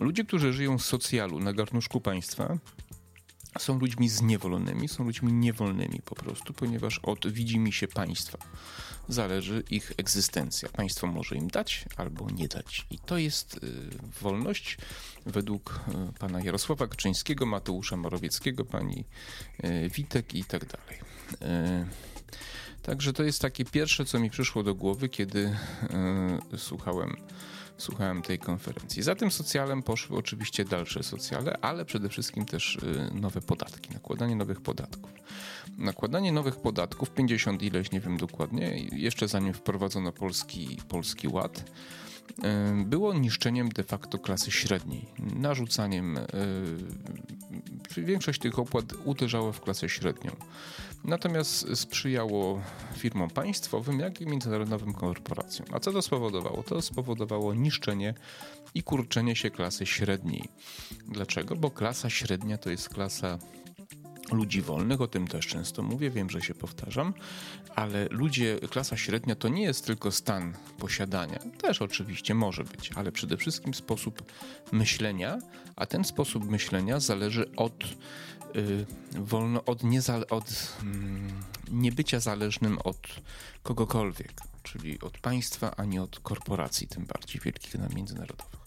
Ludzie, 0.00 0.24
którzy 0.24 0.52
żyją 0.52 0.78
z 0.78 0.84
socjalu 0.84 1.40
na 1.40 1.52
garnuszku 1.52 2.00
państwa, 2.00 2.58
są 3.58 3.78
ludźmi 3.78 4.08
zniewolonymi, 4.08 4.88
są 4.88 5.04
ludźmi 5.04 5.32
niewolnymi 5.32 6.00
po 6.04 6.14
prostu, 6.14 6.52
ponieważ 6.52 6.98
od 6.98 7.32
widzimy 7.32 7.72
się 7.72 7.88
państwa 7.88 8.38
zależy 9.08 9.62
ich 9.70 9.92
egzystencja. 9.96 10.68
Państwo 10.68 11.06
może 11.06 11.36
im 11.36 11.48
dać 11.48 11.84
albo 11.96 12.30
nie 12.30 12.48
dać. 12.48 12.86
I 12.90 12.98
to 12.98 13.18
jest 13.18 13.54
y, 13.54 13.60
wolność 14.20 14.78
według 15.26 15.80
y, 16.10 16.18
pana 16.18 16.40
Jarosława 16.40 16.86
Kaczyńskiego, 16.86 17.46
Mateusza 17.46 17.96
Morawieckiego, 17.96 18.64
pani 18.64 19.04
y, 19.64 19.88
Witek 19.88 20.34
i 20.34 20.44
tak 20.44 20.64
dalej. 20.64 20.98
Także 22.82 23.12
to 23.12 23.22
jest 23.22 23.40
takie 23.40 23.64
pierwsze, 23.64 24.04
co 24.04 24.18
mi 24.18 24.30
przyszło 24.30 24.62
do 24.62 24.74
głowy, 24.74 25.08
kiedy 25.08 25.56
słuchałem 26.56 27.16
słuchałem 27.82 28.22
tej 28.22 28.38
konferencji. 28.38 29.02
Za 29.02 29.14
tym 29.14 29.30
socjalem 29.30 29.82
poszły 29.82 30.16
oczywiście 30.16 30.64
dalsze 30.64 31.02
socjale, 31.02 31.58
ale 31.60 31.84
przede 31.84 32.08
wszystkim 32.08 32.44
też 32.44 32.76
y, 32.76 33.14
nowe 33.14 33.40
podatki, 33.40 33.94
nakładanie 33.94 34.36
nowych 34.36 34.60
podatków. 34.60 35.10
Nakładanie 35.78 36.32
nowych 36.32 36.56
podatków, 36.56 37.10
50 37.10 37.62
ileś, 37.62 37.90
nie 37.92 38.00
wiem 38.00 38.16
dokładnie, 38.16 38.78
jeszcze 38.92 39.28
zanim 39.28 39.54
wprowadzono 39.54 40.12
polski, 40.12 40.78
polski 40.88 41.28
ład, 41.28 41.64
było 42.84 43.14
niszczeniem 43.14 43.68
de 43.68 43.82
facto 43.82 44.18
klasy 44.18 44.50
średniej, 44.50 45.06
narzucaniem. 45.18 46.18
Większość 47.96 48.40
tych 48.40 48.58
opłat 48.58 48.84
uderzała 49.04 49.52
w 49.52 49.60
klasę 49.60 49.88
średnią. 49.88 50.30
Natomiast 51.04 51.66
sprzyjało 51.74 52.60
firmom 52.96 53.30
państwowym, 53.30 54.00
jak 54.00 54.20
i 54.20 54.26
międzynarodowym 54.26 54.92
korporacjom. 54.92 55.68
A 55.72 55.80
co 55.80 55.92
to 55.92 56.02
spowodowało? 56.02 56.62
To 56.62 56.82
spowodowało 56.82 57.54
niszczenie 57.54 58.14
i 58.74 58.82
kurczenie 58.82 59.36
się 59.36 59.50
klasy 59.50 59.86
średniej. 59.86 60.48
Dlaczego? 61.08 61.56
Bo 61.56 61.70
klasa 61.70 62.10
średnia 62.10 62.58
to 62.58 62.70
jest 62.70 62.88
klasa 62.88 63.38
ludzi 64.32 64.62
wolnych, 64.62 65.00
o 65.00 65.06
tym 65.06 65.26
też 65.28 65.46
często 65.46 65.82
mówię, 65.82 66.10
wiem, 66.10 66.30
że 66.30 66.40
się 66.40 66.54
powtarzam, 66.54 67.14
ale 67.76 68.06
ludzie, 68.10 68.58
klasa 68.70 68.96
średnia 68.96 69.34
to 69.34 69.48
nie 69.48 69.62
jest 69.62 69.86
tylko 69.86 70.12
stan 70.12 70.54
posiadania, 70.78 71.38
też 71.62 71.82
oczywiście 71.82 72.34
może 72.34 72.64
być, 72.64 72.90
ale 72.94 73.12
przede 73.12 73.36
wszystkim 73.36 73.74
sposób 73.74 74.32
myślenia, 74.72 75.38
a 75.76 75.86
ten 75.86 76.04
sposób 76.04 76.50
myślenia 76.50 77.00
zależy 77.00 77.56
od 77.56 77.84
yy, 78.54 78.86
wolno, 79.12 79.64
od, 79.64 79.84
niezale, 79.84 80.26
od 80.26 80.50
yy, 81.70 81.74
niebycia 81.74 82.20
zależnym 82.20 82.78
od 82.78 82.98
kogokolwiek, 83.62 84.32
czyli 84.62 85.00
od 85.00 85.18
państwa, 85.18 85.76
a 85.76 85.84
nie 85.84 86.02
od 86.02 86.20
korporacji, 86.20 86.88
tym 86.88 87.06
bardziej 87.06 87.40
wielkich 87.40 87.74
na 87.74 87.88
międzynarodowych. 87.88 88.61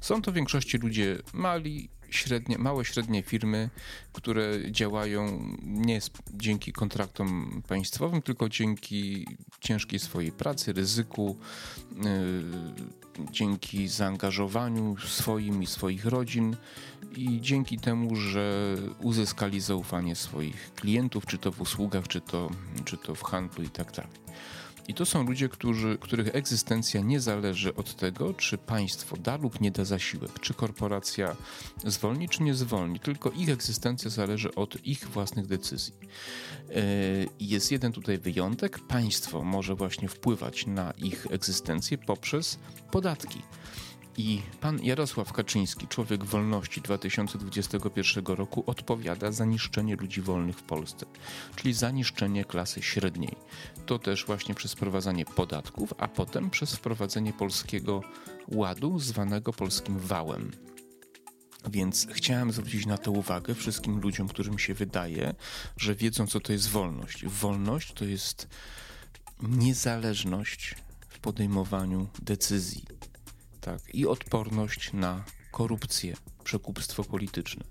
Są 0.00 0.22
to 0.22 0.32
w 0.32 0.34
większości 0.34 0.78
ludzie 0.78 1.18
mali, 1.32 1.88
średnie, 2.10 2.58
małe, 2.58 2.84
średnie 2.84 3.22
firmy, 3.22 3.70
które 4.12 4.72
działają 4.72 5.54
nie 5.62 6.00
dzięki 6.34 6.72
kontraktom 6.72 7.62
państwowym, 7.68 8.22
tylko 8.22 8.48
dzięki 8.48 9.26
ciężkiej 9.60 9.98
swojej 9.98 10.32
pracy, 10.32 10.72
ryzyku, 10.72 11.38
yy, 11.96 13.24
dzięki 13.30 13.88
zaangażowaniu 13.88 14.96
swoim 15.06 15.62
i 15.62 15.66
swoich 15.66 16.04
rodzin 16.04 16.56
i 17.16 17.40
dzięki 17.40 17.78
temu, 17.78 18.16
że 18.16 18.76
uzyskali 19.00 19.60
zaufanie 19.60 20.16
swoich 20.16 20.74
klientów, 20.74 21.26
czy 21.26 21.38
to 21.38 21.52
w 21.52 21.60
usługach, 21.60 22.08
czy 22.08 22.20
to, 22.20 22.50
czy 22.84 22.96
to 22.96 23.14
w 23.14 23.22
handlu 23.22 23.64
i 23.64 23.70
tak 23.70 23.92
dalej. 23.92 24.12
I 24.88 24.94
to 24.94 25.06
są 25.06 25.24
ludzie, 25.24 25.48
którzy, 25.48 25.98
których 26.00 26.34
egzystencja 26.34 27.00
nie 27.00 27.20
zależy 27.20 27.74
od 27.74 27.96
tego, 27.96 28.34
czy 28.34 28.58
państwo 28.58 29.16
da 29.16 29.36
lub 29.36 29.60
nie 29.60 29.70
da 29.70 29.84
zasiłek, 29.84 30.40
czy 30.40 30.54
korporacja 30.54 31.36
zwolni, 31.84 32.28
czy 32.28 32.42
nie 32.42 32.54
zwolni, 32.54 33.00
tylko 33.00 33.30
ich 33.30 33.48
egzystencja 33.48 34.10
zależy 34.10 34.54
od 34.54 34.86
ich 34.86 35.08
własnych 35.08 35.46
decyzji. 35.46 35.94
E, 36.70 36.82
jest 37.40 37.72
jeden 37.72 37.92
tutaj 37.92 38.18
wyjątek. 38.18 38.78
Państwo 38.78 39.44
może 39.44 39.74
właśnie 39.74 40.08
wpływać 40.08 40.66
na 40.66 40.90
ich 40.90 41.26
egzystencję 41.30 41.98
poprzez 41.98 42.58
podatki. 42.90 43.42
I 44.18 44.42
pan 44.60 44.82
Jarosław 44.82 45.32
Kaczyński, 45.32 45.88
człowiek 45.88 46.24
wolności 46.24 46.80
2021 46.80 48.26
roku, 48.26 48.64
odpowiada 48.66 49.32
za 49.32 49.44
niszczenie 49.44 49.96
ludzi 49.96 50.20
wolnych 50.20 50.58
w 50.58 50.62
Polsce, 50.62 51.06
czyli 51.56 51.74
za 51.74 51.90
niszczenie 51.90 52.44
klasy 52.44 52.82
średniej. 52.82 53.36
To 53.86 53.98
też 53.98 54.26
właśnie 54.26 54.54
przez 54.54 54.72
wprowadzanie 54.72 55.24
podatków, 55.24 55.94
a 55.98 56.08
potem 56.08 56.50
przez 56.50 56.74
wprowadzenie 56.74 57.32
polskiego 57.32 58.02
ładu, 58.48 58.98
zwanego 58.98 59.52
polskim 59.52 59.98
wałem. 59.98 60.50
Więc 61.70 62.06
chciałem 62.12 62.52
zwrócić 62.52 62.86
na 62.86 62.98
to 62.98 63.10
uwagę 63.10 63.54
wszystkim 63.54 64.00
ludziom, 64.00 64.28
którym 64.28 64.58
się 64.58 64.74
wydaje, 64.74 65.34
że 65.76 65.94
wiedzą, 65.94 66.26
co 66.26 66.40
to 66.40 66.52
jest 66.52 66.68
wolność. 66.68 67.26
Wolność 67.26 67.92
to 67.92 68.04
jest 68.04 68.48
niezależność 69.42 70.74
w 71.08 71.18
podejmowaniu 71.18 72.08
decyzji 72.22 72.84
tak, 73.68 73.94
i 73.94 74.06
odporność 74.06 74.92
na 74.92 75.24
korupcję, 75.50 76.16
przekupstwo 76.44 77.04
polityczne. 77.04 77.64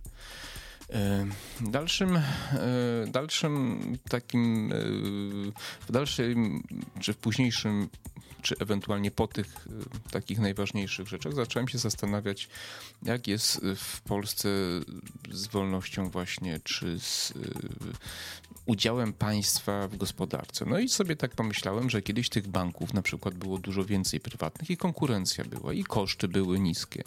E, 0.89 1.27
dalszym, 1.62 2.18
e, 2.18 2.22
dalszym 3.08 3.80
takim, 4.10 4.72
e, 4.72 4.75
w 5.88 5.92
dalszym, 5.92 6.63
czy 7.00 7.13
w 7.13 7.18
późniejszym, 7.18 7.89
czy 8.42 8.56
ewentualnie 8.60 9.12
po 9.12 9.27
tych 9.27 9.68
takich 10.12 10.39
najważniejszych 10.39 11.08
rzeczach, 11.08 11.34
zacząłem 11.34 11.68
się 11.68 11.77
zastanawiać, 11.77 12.50
jak 13.04 13.27
jest 13.27 13.62
w 13.75 14.01
Polsce 14.01 14.50
z 15.32 15.48
wolnością 15.48 16.10
właśnie, 16.10 16.60
czy 16.63 17.00
z 17.00 17.34
udziałem 18.68 19.14
państwa 19.14 19.88
w 19.88 19.98
gospodarce. 19.98 20.66
No 20.66 20.80
i 20.80 20.90
sobie 20.90 21.16
tak 21.16 21.32
pomyślałem, 21.32 21.90
że 21.90 22.02
kiedyś 22.02 22.30
tych 22.30 22.48
banków 22.48 22.94
na 22.94 23.02
przykład 23.02 23.36
było 23.36 23.58
dużo 23.58 23.86
więcej 23.86 24.20
prywatnych 24.20 24.70
i 24.70 24.78
konkurencja 24.78 25.46
była, 25.46 25.74
i 25.74 25.84
koszty 25.84 26.28
były 26.28 26.60
niskie 26.60 27.04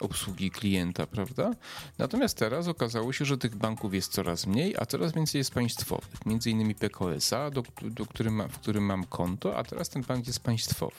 obsługi 0.00 0.50
klienta, 0.50 1.06
prawda? 1.06 1.54
Natomiast 1.98 2.36
teraz 2.36 2.68
okazało 2.68 3.12
się, 3.12 3.24
że 3.24 3.38
tych 3.38 3.56
banków 3.56 3.94
jest 3.94 4.12
coraz 4.12 4.46
mniej, 4.46 4.74
a 4.78 4.86
coraz 4.86 5.12
więcej 5.12 5.38
jest 5.38 5.50
państwowych. 5.50 6.26
Między 6.26 6.50
innymi 6.50 6.74
PKS-a, 6.74 7.50
do, 7.50 7.62
do 7.82 8.06
którym 8.06 8.42
w 8.48 8.58
którym 8.58 8.84
mam 8.84 9.04
konto, 9.04 9.56
a 9.56 9.64
teraz 9.64 9.88
ten 9.88 10.02
bank 10.02 10.26
jest 10.26 10.40
państwowy. 10.40 10.96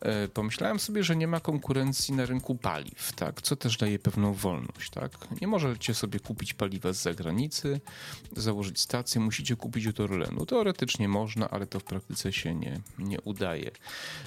E, 0.00 0.28
pomyślałem 0.28 0.78
sobie, 0.78 1.04
że 1.04 1.16
nie 1.16 1.26
ma 1.26 1.40
konkurencji 1.40 2.14
na 2.14 2.26
rynku 2.26 2.54
paliw, 2.54 3.12
tak? 3.12 3.42
co 3.42 3.56
też 3.56 3.76
daje 3.76 3.98
pewną 3.98 4.34
wolność. 4.34 4.90
Tak? 4.90 5.12
Nie 5.40 5.46
możecie 5.46 5.94
sobie 5.94 6.20
kupić 6.20 6.54
paliwa 6.54 6.92
z 6.92 7.02
zagranicy, 7.02 7.80
założyć 8.36 8.80
stację, 8.80 9.20
musicie 9.20 9.56
kupić 9.56 9.86
od 9.86 10.00
Orlenu. 10.00 10.46
Teoretycznie 10.46 11.08
można, 11.08 11.50
ale 11.50 11.66
to 11.66 11.80
w 11.80 11.84
praktyce 11.84 12.32
się 12.32 12.54
nie, 12.54 12.80
nie 12.98 13.20
udaje. 13.20 13.70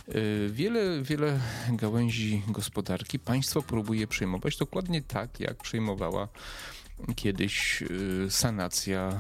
E, 0.08 0.14
wiele, 0.50 1.02
wiele 1.02 1.40
gałęzi 1.70 2.44
gospodarki 2.48 3.20
państwo 3.20 3.62
próbuje 3.62 4.08
przejmować 4.08 4.58
dokładnie 4.58 5.02
tak, 5.02 5.40
jak 5.40 5.58
przejmowała 5.58 6.28
kiedyś 7.16 7.82
y, 7.82 8.28
sanacja, 8.30 9.20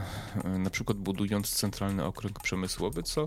y, 0.56 0.60
na 0.60 0.70
przykład 0.70 0.98
budując 0.98 1.50
centralny 1.50 2.06
okręg 2.06 2.40
przemysłowy, 2.40 3.04
co 3.04 3.26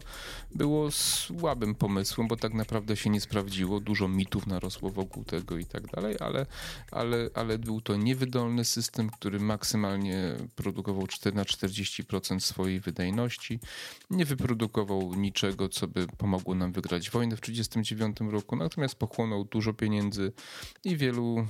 było 0.54 0.90
słabym 0.90 1.75
pomysłem, 1.75 2.28
bo 2.28 2.37
tak 2.37 2.54
naprawdę 2.54 2.96
się 2.96 3.11
nie 3.11 3.20
sprawdziło. 3.20 3.80
Dużo 3.80 4.08
mitów 4.08 4.46
narosło 4.46 4.90
wokół 4.90 5.25
tego 5.25 5.58
i 5.58 5.64
tak 5.64 5.87
dalej, 5.87 6.16
ale, 6.20 6.46
ale, 6.90 7.30
ale 7.34 7.58
był 7.58 7.80
to 7.80 7.96
niewydolny 7.96 8.64
system, 8.64 9.11
który 9.11 9.40
maksymalnie 9.40 10.37
produkował 10.54 11.06
4 11.06 11.37
na 11.37 11.44
40% 11.44 12.40
swojej 12.40 12.80
wydajności. 12.80 13.61
Nie 14.11 14.25
wyprodukował 14.25 15.14
niczego, 15.14 15.68
co 15.68 15.88
by 15.88 16.06
pomogło 16.06 16.54
nam 16.54 16.73
wygrać 16.73 17.11
wojnę 17.11 17.37
w 17.37 17.40
1939 17.40 18.32
roku, 18.32 18.56
natomiast 18.56 18.94
pochłonął 18.94 19.44
dużo 19.44 19.73
pieniędzy 19.73 20.32
i 20.84 20.96
wielu 20.96 21.46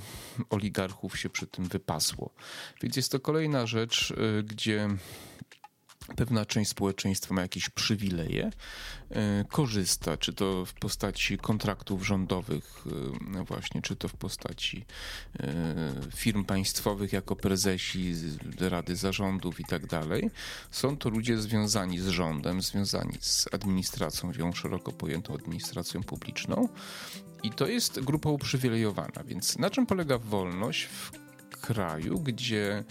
oligarchów 0.49 1.19
się 1.19 1.29
przy 1.29 1.47
tym 1.47 1.65
wypasło. 1.65 2.33
Więc 2.81 2.94
jest 2.97 3.11
to 3.11 3.19
kolejna 3.19 3.65
rzecz, 3.65 4.11
y, 4.11 4.43
gdzie 4.43 4.89
pewna 6.15 6.45
część 6.45 6.71
społeczeństwa 6.71 7.33
ma 7.33 7.41
jakieś 7.41 7.69
przywileje, 7.69 8.51
y, 8.51 9.15
korzysta, 9.49 10.17
czy 10.17 10.33
to 10.33 10.65
w 10.65 10.73
postaci 10.73 11.37
kontraktów 11.37 12.07
rządowych, 12.07 12.83
y, 13.39 13.43
właśnie, 13.43 13.81
czy 13.81 13.95
to 13.95 14.07
w 14.07 14.13
postaci 14.13 14.85
firm 16.15 16.45
państwowych 16.45 17.13
jako 17.13 17.35
prezesi, 17.35 18.13
rady 18.59 18.95
zarządów 18.95 19.59
i 19.59 19.65
tak 19.65 19.87
dalej. 19.87 20.29
Są 20.71 20.97
to 20.97 21.09
ludzie 21.09 21.37
związani 21.37 21.99
z 21.99 22.07
rządem, 22.07 22.61
związani 22.61 23.17
z 23.21 23.45
administracją, 23.51 24.31
ją 24.37 24.53
szeroko 24.53 24.91
pojętą 24.91 25.33
administracją 25.33 26.03
publiczną. 26.03 26.69
I 27.43 27.51
to 27.51 27.67
jest 27.67 27.99
grupa 27.99 28.29
uprzywilejowana. 28.29 29.23
Więc 29.25 29.57
na 29.57 29.69
czym 29.69 29.85
polega 29.85 30.17
wolność 30.17 30.85
w 30.85 31.24
kraju, 31.67 32.19
gdzie 32.19 32.83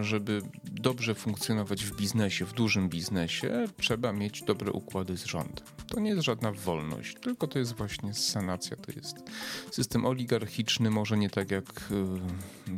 żeby 0.00 0.42
dobrze 0.64 1.14
funkcjonować 1.14 1.84
w 1.84 1.96
biznesie, 1.96 2.44
w 2.44 2.52
dużym 2.52 2.88
biznesie, 2.88 3.66
trzeba 3.80 4.12
mieć 4.12 4.42
dobre 4.42 4.72
układy 4.72 5.16
z 5.16 5.24
rządem. 5.24 5.66
To 5.88 6.00
nie 6.00 6.10
jest 6.10 6.22
żadna 6.22 6.52
wolność, 6.52 7.16
tylko 7.20 7.46
to 7.46 7.58
jest 7.58 7.72
właśnie 7.72 8.14
sanacja, 8.14 8.76
to 8.76 8.92
jest 8.96 9.16
system 9.70 10.06
oligarchiczny, 10.06 10.90
może 10.90 11.16
nie 11.16 11.30
tak 11.30 11.50
jak 11.50 11.84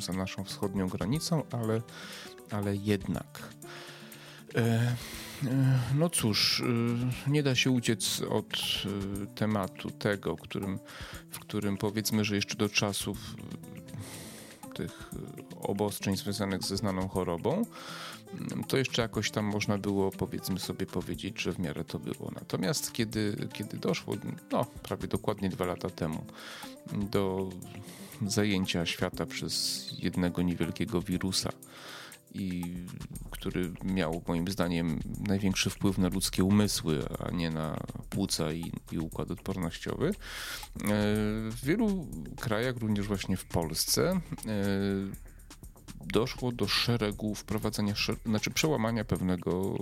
za 0.00 0.12
naszą 0.12 0.44
wschodnią 0.44 0.88
granicą, 0.88 1.42
ale, 1.52 1.82
ale 2.50 2.76
jednak. 2.76 3.54
E, 4.54 4.60
e, 4.60 5.78
no 5.94 6.10
cóż, 6.10 6.60
e, 7.26 7.30
nie 7.30 7.42
da 7.42 7.54
się 7.54 7.70
uciec 7.70 8.22
od 8.30 8.82
tematu 9.34 9.90
tego, 9.90 10.36
którym, 10.36 10.78
w 11.30 11.38
którym 11.38 11.76
powiedzmy, 11.76 12.24
że 12.24 12.34
jeszcze 12.34 12.56
do 12.56 12.68
czasów 12.68 13.18
tych 14.74 15.10
y, 15.52 15.58
obostrzeń 15.60 16.16
związanych 16.16 16.62
ze 16.62 16.76
znaną 16.76 17.08
chorobą, 17.08 17.66
mm, 18.32 18.64
to 18.64 18.76
jeszcze 18.76 19.02
jakoś 19.02 19.30
tam 19.30 19.44
można 19.44 19.78
było, 19.78 20.10
powiedzmy 20.10 20.60
sobie, 20.60 20.86
powiedzieć, 20.86 21.40
że 21.40 21.52
w 21.52 21.58
miarę 21.58 21.84
to 21.84 21.98
było. 21.98 22.30
Natomiast 22.34 22.92
kiedy, 22.92 23.48
kiedy 23.52 23.76
doszło, 23.76 24.14
no 24.52 24.66
prawie 24.82 25.08
dokładnie 25.08 25.48
dwa 25.48 25.64
lata 25.64 25.90
temu, 25.90 26.24
do 26.92 27.48
zajęcia 28.26 28.86
świata 28.86 29.26
przez 29.26 29.86
jednego 29.98 30.42
niewielkiego 30.42 31.02
wirusa, 31.02 31.50
i 32.34 32.62
który 33.30 33.72
miał 33.84 34.22
moim 34.28 34.48
zdaniem 34.48 35.00
największy 35.28 35.70
wpływ 35.70 35.98
na 35.98 36.08
ludzkie 36.08 36.44
umysły, 36.44 37.04
a 37.18 37.30
nie 37.30 37.50
na 37.50 37.80
płuca 38.10 38.52
i, 38.52 38.72
i 38.92 38.98
układ 38.98 39.30
odpornościowy. 39.30 40.08
E, 40.08 40.14
w 41.50 41.64
wielu 41.64 42.06
krajach, 42.40 42.76
również 42.76 43.06
właśnie 43.06 43.36
w 43.36 43.44
Polsce, 43.44 44.10
e, 44.10 44.20
doszło 46.06 46.52
do 46.52 46.68
szeregu 46.68 47.34
wprowadzania, 47.34 47.94
znaczy 48.26 48.50
przełamania 48.50 49.04
pewnego 49.04 49.76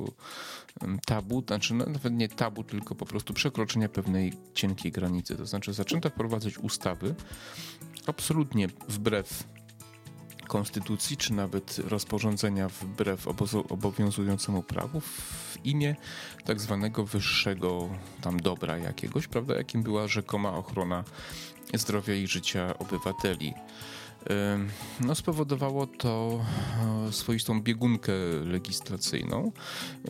tabu, 1.06 1.44
znaczy 1.46 1.74
nawet 1.74 2.12
nie 2.12 2.28
tabu, 2.28 2.64
tylko 2.64 2.94
po 2.94 3.06
prostu 3.06 3.34
przekroczenia 3.34 3.88
pewnej 3.88 4.32
cienkiej 4.54 4.92
granicy. 4.92 5.36
To 5.36 5.46
znaczy 5.46 5.72
zaczęto 5.72 6.10
wprowadzać 6.10 6.58
ustawy 6.58 7.14
absolutnie 8.06 8.68
wbrew 8.88 9.44
konstytucji, 10.52 11.16
czy 11.16 11.32
nawet 11.32 11.78
rozporządzenia 11.78 12.68
wbrew 12.68 13.28
obowiązującemu 13.68 14.62
prawu 14.62 15.00
w 15.00 15.58
imię 15.64 15.96
tak 16.44 16.60
zwanego 16.60 17.04
wyższego 17.04 17.88
tam 18.20 18.40
dobra 18.40 18.78
jakiegoś, 18.78 19.26
prawda, 19.26 19.54
jakim 19.54 19.82
była 19.82 20.08
rzekoma 20.08 20.52
ochrona 20.52 21.04
zdrowia 21.74 22.14
i 22.14 22.26
życia 22.26 22.78
obywateli. 22.78 23.54
No, 25.00 25.14
spowodowało 25.14 25.86
to 25.86 26.40
e, 27.08 27.12
swoistą 27.12 27.62
biegunkę 27.62 28.12
legislacyjną. 28.44 29.52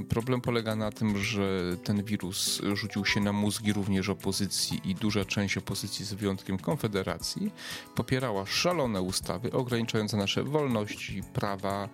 Problem 0.09 0.41
polega 0.41 0.77
na 0.77 0.93
tym, 0.93 1.19
że 1.19 1.77
ten 1.85 2.05
wirus 2.05 2.63
rzucił 2.75 3.05
się 3.05 3.21
na 3.21 3.33
mózgi 3.33 3.73
również 3.73 4.09
opozycji 4.09 4.81
i 4.85 4.95
duża 4.95 5.25
część 5.25 5.57
opozycji, 5.57 6.05
z 6.05 6.15
wyjątkiem 6.15 6.59
Konfederacji, 6.59 7.51
popierała 7.95 8.47
szalone 8.47 9.03
ustawy 9.03 9.53
ograniczające 9.53 10.17
nasze 10.17 10.45
wolności, 10.45 11.23
prawa, 11.33 11.89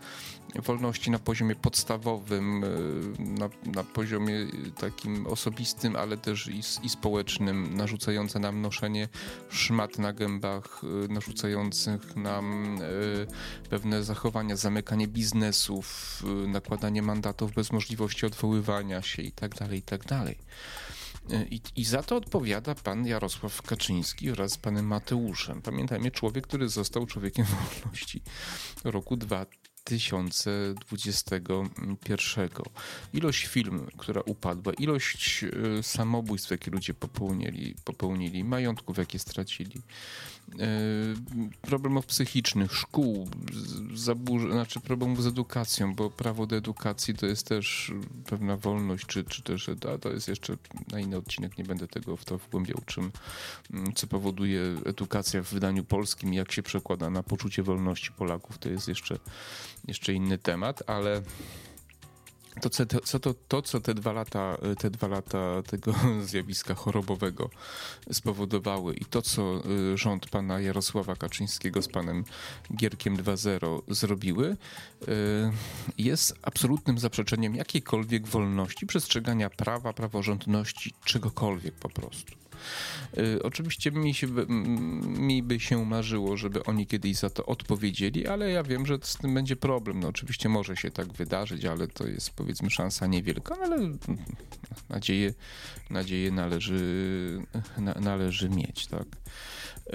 wolności 0.54 1.10
na 1.10 1.18
poziomie 1.18 1.54
podstawowym, 1.54 2.64
e, 2.64 2.68
na, 3.22 3.48
na 3.66 3.84
poziomie 3.84 4.46
takim 4.80 5.26
osobistym, 5.26 5.96
ale 5.96 6.16
też 6.16 6.46
i, 6.46 6.60
i, 6.86 6.88
społecznym, 6.88 7.76
narzucające 7.76 8.38
nam 8.38 8.60
noszenie 8.60 9.08
szmat 9.50 9.98
na 9.98 10.12
gębach, 10.12 10.82
e, 11.04 11.12
narzucających 11.12 12.16
nam 12.16 12.76
e, 12.82 13.68
pewne 13.70 14.04
zachowania, 14.04 14.56
zamykanie 14.56 15.08
biznesów, 15.08 16.22
nakładanie 16.46 17.02
mandatów 17.02 17.52
bez 17.52 17.72
możliwości 17.72 18.26
odwoływania 18.26 19.02
się 19.02 19.22
itd., 19.22 19.56
tak 19.58 19.72
itd. 19.72 20.04
Tak 20.08 20.34
I, 21.50 21.60
I, 21.76 21.84
za 21.84 22.02
to 22.02 22.16
odpowiada 22.16 22.74
pan 22.74 23.06
Jarosław 23.06 23.62
Kaczyński 23.62 24.30
wraz 24.30 24.52
z 24.52 24.58
panem 24.58 24.86
Mateuszem. 24.86 25.62
Pamiętajmy, 25.62 26.10
człowiek, 26.10 26.46
który 26.46 26.68
został 26.68 27.06
człowiekiem 27.06 27.46
wolności 27.84 28.22
roku 28.84 29.16
2000. 29.16 29.67
2021. 29.88 32.48
Ilość 33.12 33.46
firm, 33.46 33.86
która 33.96 34.20
upadła, 34.20 34.72
ilość 34.72 35.44
e, 35.44 35.48
samobójstw, 35.82 36.50
jakie 36.50 36.70
ludzie 36.70 36.94
popełnili, 36.94 37.74
popełnili 37.84 38.44
majątków, 38.44 38.98
jakie 38.98 39.18
stracili, 39.18 39.82
problemów 41.60 42.06
psychicznych, 42.06 42.74
szkół, 42.74 43.28
zaburzeń, 43.94 44.52
znaczy 44.52 44.80
problemów 44.80 45.22
z 45.22 45.26
edukacją, 45.26 45.94
bo 45.94 46.10
prawo 46.10 46.46
do 46.46 46.56
edukacji 46.56 47.14
to 47.14 47.26
jest 47.26 47.46
też 47.46 47.92
pewna 48.26 48.56
wolność, 48.56 49.06
czy, 49.06 49.24
czy 49.24 49.42
też 49.42 49.70
a 49.94 49.98
to 49.98 50.12
jest 50.12 50.28
jeszcze 50.28 50.56
na 50.92 51.00
inny 51.00 51.16
odcinek, 51.16 51.58
nie 51.58 51.64
będę 51.64 51.88
tego 51.88 52.16
w 52.16 52.24
to 52.24 52.38
wgłębiał, 52.38 52.78
czym, 52.86 53.12
co 53.94 54.06
powoduje 54.06 54.60
edukacja 54.84 55.42
w 55.42 55.48
wydaniu 55.48 55.84
polskim, 55.84 56.34
jak 56.34 56.52
się 56.52 56.62
przekłada 56.62 57.10
na 57.10 57.22
poczucie 57.22 57.62
wolności 57.62 58.12
Polaków, 58.12 58.58
to 58.58 58.68
jest 58.68 58.88
jeszcze 58.88 59.18
jeszcze 59.88 60.12
inny 60.12 60.38
temat, 60.38 60.82
ale 60.86 61.22
to, 62.60 62.70
co, 62.70 62.86
to, 62.86 63.18
to, 63.20 63.34
to, 63.48 63.62
co 63.62 63.80
te 63.80 63.94
dwa, 63.94 64.12
lata, 64.12 64.56
te 64.78 64.90
dwa 64.90 65.08
lata 65.08 65.62
tego 65.62 65.94
zjawiska 66.28 66.74
chorobowego 66.74 67.50
spowodowały 68.12 68.94
i 68.94 69.04
to, 69.04 69.22
co 69.22 69.62
y, 69.92 69.96
rząd 69.96 70.28
pana 70.28 70.60
Jarosława 70.60 71.16
Kaczyńskiego 71.16 71.82
z 71.82 71.88
panem 71.88 72.24
Gierkiem 72.76 73.16
2.0 73.16 73.82
zrobiły, 73.88 74.46
y, 74.48 75.06
jest 75.98 76.34
absolutnym 76.42 76.98
zaprzeczeniem 76.98 77.54
jakiejkolwiek 77.54 78.26
wolności, 78.26 78.86
przestrzegania 78.86 79.50
prawa, 79.50 79.92
praworządności, 79.92 80.94
czegokolwiek 81.04 81.74
po 81.74 81.88
prostu. 81.88 82.47
Y, 83.18 83.42
oczywiście 83.42 83.90
mi, 83.90 84.14
się, 84.14 84.26
mi 85.02 85.42
by 85.42 85.60
się 85.60 85.84
marzyło, 85.84 86.36
żeby 86.36 86.64
oni 86.64 86.86
kiedyś 86.86 87.16
za 87.16 87.30
to 87.30 87.46
odpowiedzieli, 87.46 88.26
ale 88.26 88.50
ja 88.50 88.62
wiem, 88.62 88.86
że 88.86 88.98
z 89.02 89.16
tym 89.16 89.34
będzie 89.34 89.56
problem. 89.56 90.00
No 90.00 90.08
oczywiście 90.08 90.48
może 90.48 90.76
się 90.76 90.90
tak 90.90 91.12
wydarzyć, 91.12 91.64
ale 91.64 91.88
to 91.88 92.06
jest 92.06 92.30
powiedzmy 92.30 92.70
szansa 92.70 93.06
niewielka, 93.06 93.56
ale 93.62 93.78
nadzieję, 94.88 95.34
nadzieję 95.90 96.30
należy, 96.30 97.42
na, 97.78 97.94
należy 97.94 98.48
mieć, 98.48 98.86
tak. 98.86 99.06
Y, 99.88 99.92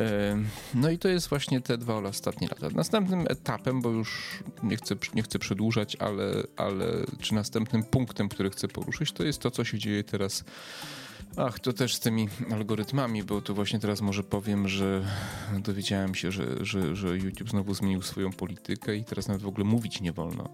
no 0.74 0.90
i 0.90 0.98
to 0.98 1.08
jest 1.08 1.28
właśnie 1.28 1.62
te 1.62 1.78
dwa 1.78 1.98
ostatnie 1.98 2.48
lata. 2.48 2.76
Następnym 2.76 3.26
etapem, 3.30 3.82
bo 3.82 3.90
już 3.90 4.44
nie 4.64 4.78
chcę, 4.78 4.96
nie 5.14 5.24
chcę 5.24 5.40
przedłużać, 5.40 5.96
ale, 5.96 6.44
ale 6.58 6.86
czy 7.22 7.34
następnym 7.34 7.84
punktem, 7.84 8.30
który 8.30 8.50
chcę 8.50 8.68
poruszyć, 8.68 9.12
to 9.12 9.24
jest 9.24 9.40
to, 9.40 9.52
co 9.52 9.64
się 9.64 9.80
dzieje 9.80 10.04
teraz 10.04 10.44
Ach, 11.38 11.60
to 11.60 11.74
też 11.74 11.96
z 11.96 12.00
tymi 12.00 12.28
algorytmami, 12.52 13.24
bo 13.24 13.42
tu 13.42 13.56
właśnie 13.56 13.80
teraz 13.80 14.02
może 14.02 14.24
powiem, 14.24 14.68
że 14.68 15.08
dowiedziałem 15.60 16.16
się, 16.16 16.32
że, 16.32 16.66
że, 16.66 16.96
że 16.96 17.18
YouTube 17.18 17.50
znowu 17.50 17.74
zmienił 17.74 18.02
swoją 18.02 18.32
politykę 18.32 18.96
i 18.96 19.06
teraz 19.06 19.28
nawet 19.28 19.44
w 19.44 19.48
ogóle 19.48 19.66
mówić 19.66 20.02
nie 20.02 20.14
wolno 20.14 20.50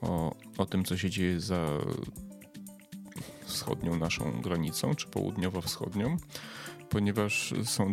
o, 0.00 0.34
o 0.58 0.66
tym, 0.66 0.84
co 0.84 0.96
się 0.96 1.10
dzieje 1.10 1.40
za 1.40 1.66
wschodnią 3.44 3.96
naszą 3.96 4.40
granicą, 4.40 4.94
czy 4.94 5.06
południowo-wschodnią, 5.06 6.16
ponieważ 6.88 7.54
są 7.64 7.92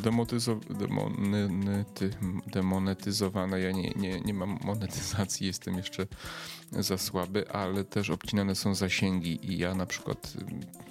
demonety, 0.69 2.09
demonetyzowane. 2.47 3.59
Ja 3.59 3.71
nie, 3.71 3.91
nie, 3.95 4.21
nie 4.21 4.33
mam 4.33 4.59
monetyzacji, 4.63 5.47
jestem 5.47 5.77
jeszcze 5.77 6.07
za 6.79 6.97
słaby, 6.97 7.49
ale 7.51 7.83
też 7.83 8.09
obcinane 8.09 8.55
są 8.55 8.75
zasięgi 8.75 9.51
i 9.51 9.57
ja 9.57 9.75
na 9.75 9.85
przykład 9.85 10.33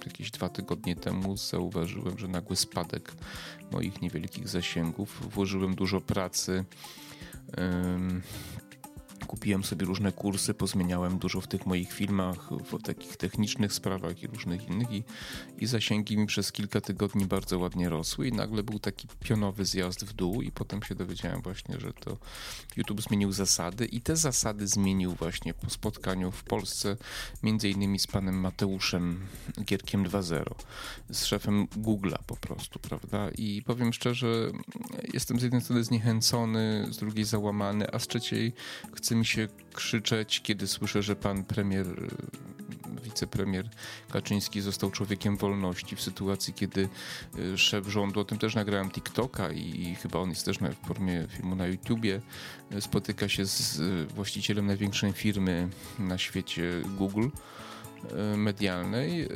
jakieś 0.05 0.31
dwa 0.31 0.49
tygodnie 0.49 0.95
temu 0.95 1.37
zauważyłem, 1.37 2.17
że 2.17 2.27
nagły 2.27 2.55
spadek 2.55 3.13
moich 3.71 4.01
niewielkich 4.01 4.47
zasięgów. 4.47 5.33
Włożyłem 5.33 5.75
dużo 5.75 6.01
pracy 6.01 6.65
Kupiłem 9.27 9.63
sobie 9.63 9.85
różne 9.85 10.11
kursy, 10.11 10.53
pozmieniałem 10.53 11.17
dużo 11.17 11.41
w 11.41 11.47
tych 11.47 11.65
moich 11.65 11.93
filmach, 11.93 12.49
w 12.51 12.81
takich 12.83 13.17
technicznych 13.17 13.73
sprawach 13.73 14.23
i 14.23 14.27
różnych 14.27 14.67
innych 14.67 14.91
i, 14.91 15.03
i 15.57 15.67
zasięgi 15.67 16.17
mi 16.17 16.25
przez 16.25 16.51
kilka 16.51 16.81
tygodni 16.81 17.25
bardzo 17.25 17.59
ładnie 17.59 17.89
rosły 17.89 18.27
i 18.27 18.31
nagle 18.31 18.63
był 18.63 18.79
taki 18.79 19.07
pionowy 19.19 19.65
zjazd 19.65 20.05
w 20.05 20.13
dół 20.13 20.41
i 20.41 20.51
potem 20.51 20.83
się 20.83 20.95
dowiedziałem 20.95 21.41
właśnie, 21.41 21.79
że 21.79 21.93
to 21.93 22.17
YouTube 22.77 23.01
zmienił 23.01 23.31
zasady 23.31 23.85
i 23.85 24.01
te 24.01 24.15
zasady 24.17 24.67
zmienił 24.67 25.11
właśnie 25.11 25.53
po 25.53 25.69
spotkaniu 25.69 26.31
w 26.31 26.43
Polsce 26.43 26.97
między 27.43 27.69
innymi 27.69 27.99
z 27.99 28.07
panem 28.07 28.39
Mateuszem 28.39 29.27
Gierkiem 29.61 30.05
2.0, 30.05 30.43
z 31.09 31.25
szefem 31.25 31.67
Google'a 31.67 32.17
po 32.27 32.35
prostu, 32.35 32.79
prawda? 32.79 33.29
I 33.29 33.61
powiem 33.65 33.93
szczerze, 33.93 34.51
jestem 35.13 35.39
z 35.39 35.43
jednej 35.43 35.61
strony 35.61 35.83
zniechęcony, 35.83 36.87
z 36.91 36.97
drugiej 36.97 37.25
załamany, 37.25 37.91
a 37.91 37.99
z 37.99 38.07
trzeciej 38.07 38.53
chcę 38.95 39.14
mi 39.15 39.25
się 39.25 39.47
krzyczeć, 39.73 40.41
kiedy 40.41 40.67
słyszę, 40.67 41.03
że 41.03 41.15
pan 41.15 41.43
premier, 41.43 41.87
e, 41.87 43.01
wicepremier 43.03 43.69
Kaczyński 44.11 44.61
został 44.61 44.91
człowiekiem 44.91 45.37
wolności 45.37 45.95
w 45.95 46.01
sytuacji, 46.01 46.53
kiedy 46.53 46.89
e, 47.53 47.57
szef 47.57 47.87
rządu, 47.87 48.19
o 48.19 48.25
tym 48.25 48.37
też 48.37 48.55
nagrałem 48.55 48.91
TikToka 48.91 49.51
i 49.51 49.95
chyba 49.95 50.19
on 50.19 50.29
jest 50.29 50.45
też 50.45 50.57
w 50.57 50.87
formie 50.87 51.27
filmu 51.29 51.55
na 51.55 51.67
YouTubie, 51.67 52.21
e, 52.71 52.81
spotyka 52.81 53.29
się 53.29 53.45
z 53.45 53.81
właścicielem 54.11 54.65
największej 54.65 55.13
firmy 55.13 55.69
na 55.99 56.17
świecie 56.17 56.81
Google 56.97 57.27
medialnej 58.37 59.21
e, 59.21 59.27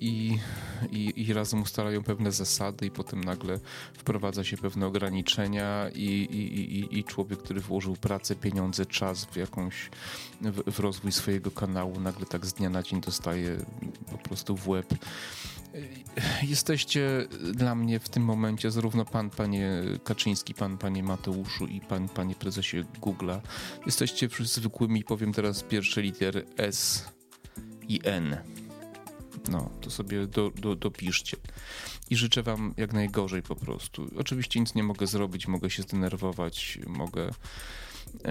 i, 0.00 0.38
i, 0.92 1.12
i, 1.28 1.32
razem 1.32 1.62
ustalają 1.62 2.02
pewne 2.02 2.32
zasady 2.32 2.86
i 2.86 2.90
potem 2.90 3.24
nagle 3.24 3.60
wprowadza 3.94 4.44
się 4.44 4.56
pewne 4.56 4.86
ograniczenia 4.86 5.90
i, 5.94 6.04
i, 6.04 6.98
i 6.98 7.04
człowiek, 7.04 7.38
który 7.38 7.60
włożył 7.60 7.96
pracę, 7.96 8.36
pieniądze, 8.36 8.86
czas 8.86 9.24
w 9.24 9.36
jakąś, 9.36 9.90
w, 10.40 10.72
w 10.72 10.78
rozwój 10.78 11.12
swojego 11.12 11.50
kanału 11.50 12.00
nagle 12.00 12.26
tak 12.26 12.46
z 12.46 12.52
dnia 12.52 12.70
na 12.70 12.82
dzień 12.82 13.00
dostaje 13.00 13.56
po 14.10 14.18
prostu 14.18 14.56
w 14.56 14.68
łeb. 14.68 14.86
E, 14.92 14.96
jesteście 16.46 17.26
dla 17.52 17.74
mnie 17.74 18.00
w 18.00 18.08
tym 18.08 18.22
momencie, 18.22 18.70
zarówno 18.70 19.04
pan, 19.04 19.30
panie 19.30 19.82
Kaczyński, 20.04 20.54
pan, 20.54 20.78
panie 20.78 21.02
Mateuszu 21.02 21.66
i 21.66 21.80
pan, 21.80 22.08
panie 22.08 22.34
prezesie 22.34 22.84
Google'a, 23.00 23.40
jesteście 23.86 24.28
zwykłymi, 24.40 25.04
powiem 25.04 25.32
teraz 25.32 25.62
pierwsze 25.62 26.02
litery 26.02 26.46
S 26.56 27.17
i 27.88 28.00
N. 28.04 28.36
No, 29.50 29.70
to 29.80 29.90
sobie 29.90 30.26
do, 30.26 30.50
do, 30.50 30.76
dopiszcie. 30.76 31.36
I 32.10 32.16
życzę 32.16 32.42
Wam 32.42 32.74
jak 32.76 32.92
najgorzej 32.92 33.42
po 33.42 33.56
prostu. 33.56 34.10
Oczywiście 34.16 34.60
nic 34.60 34.74
nie 34.74 34.82
mogę 34.82 35.06
zrobić, 35.06 35.48
mogę 35.48 35.70
się 35.70 35.82
zdenerwować, 35.82 36.78
mogę. 36.86 37.30
Yy, 38.24 38.30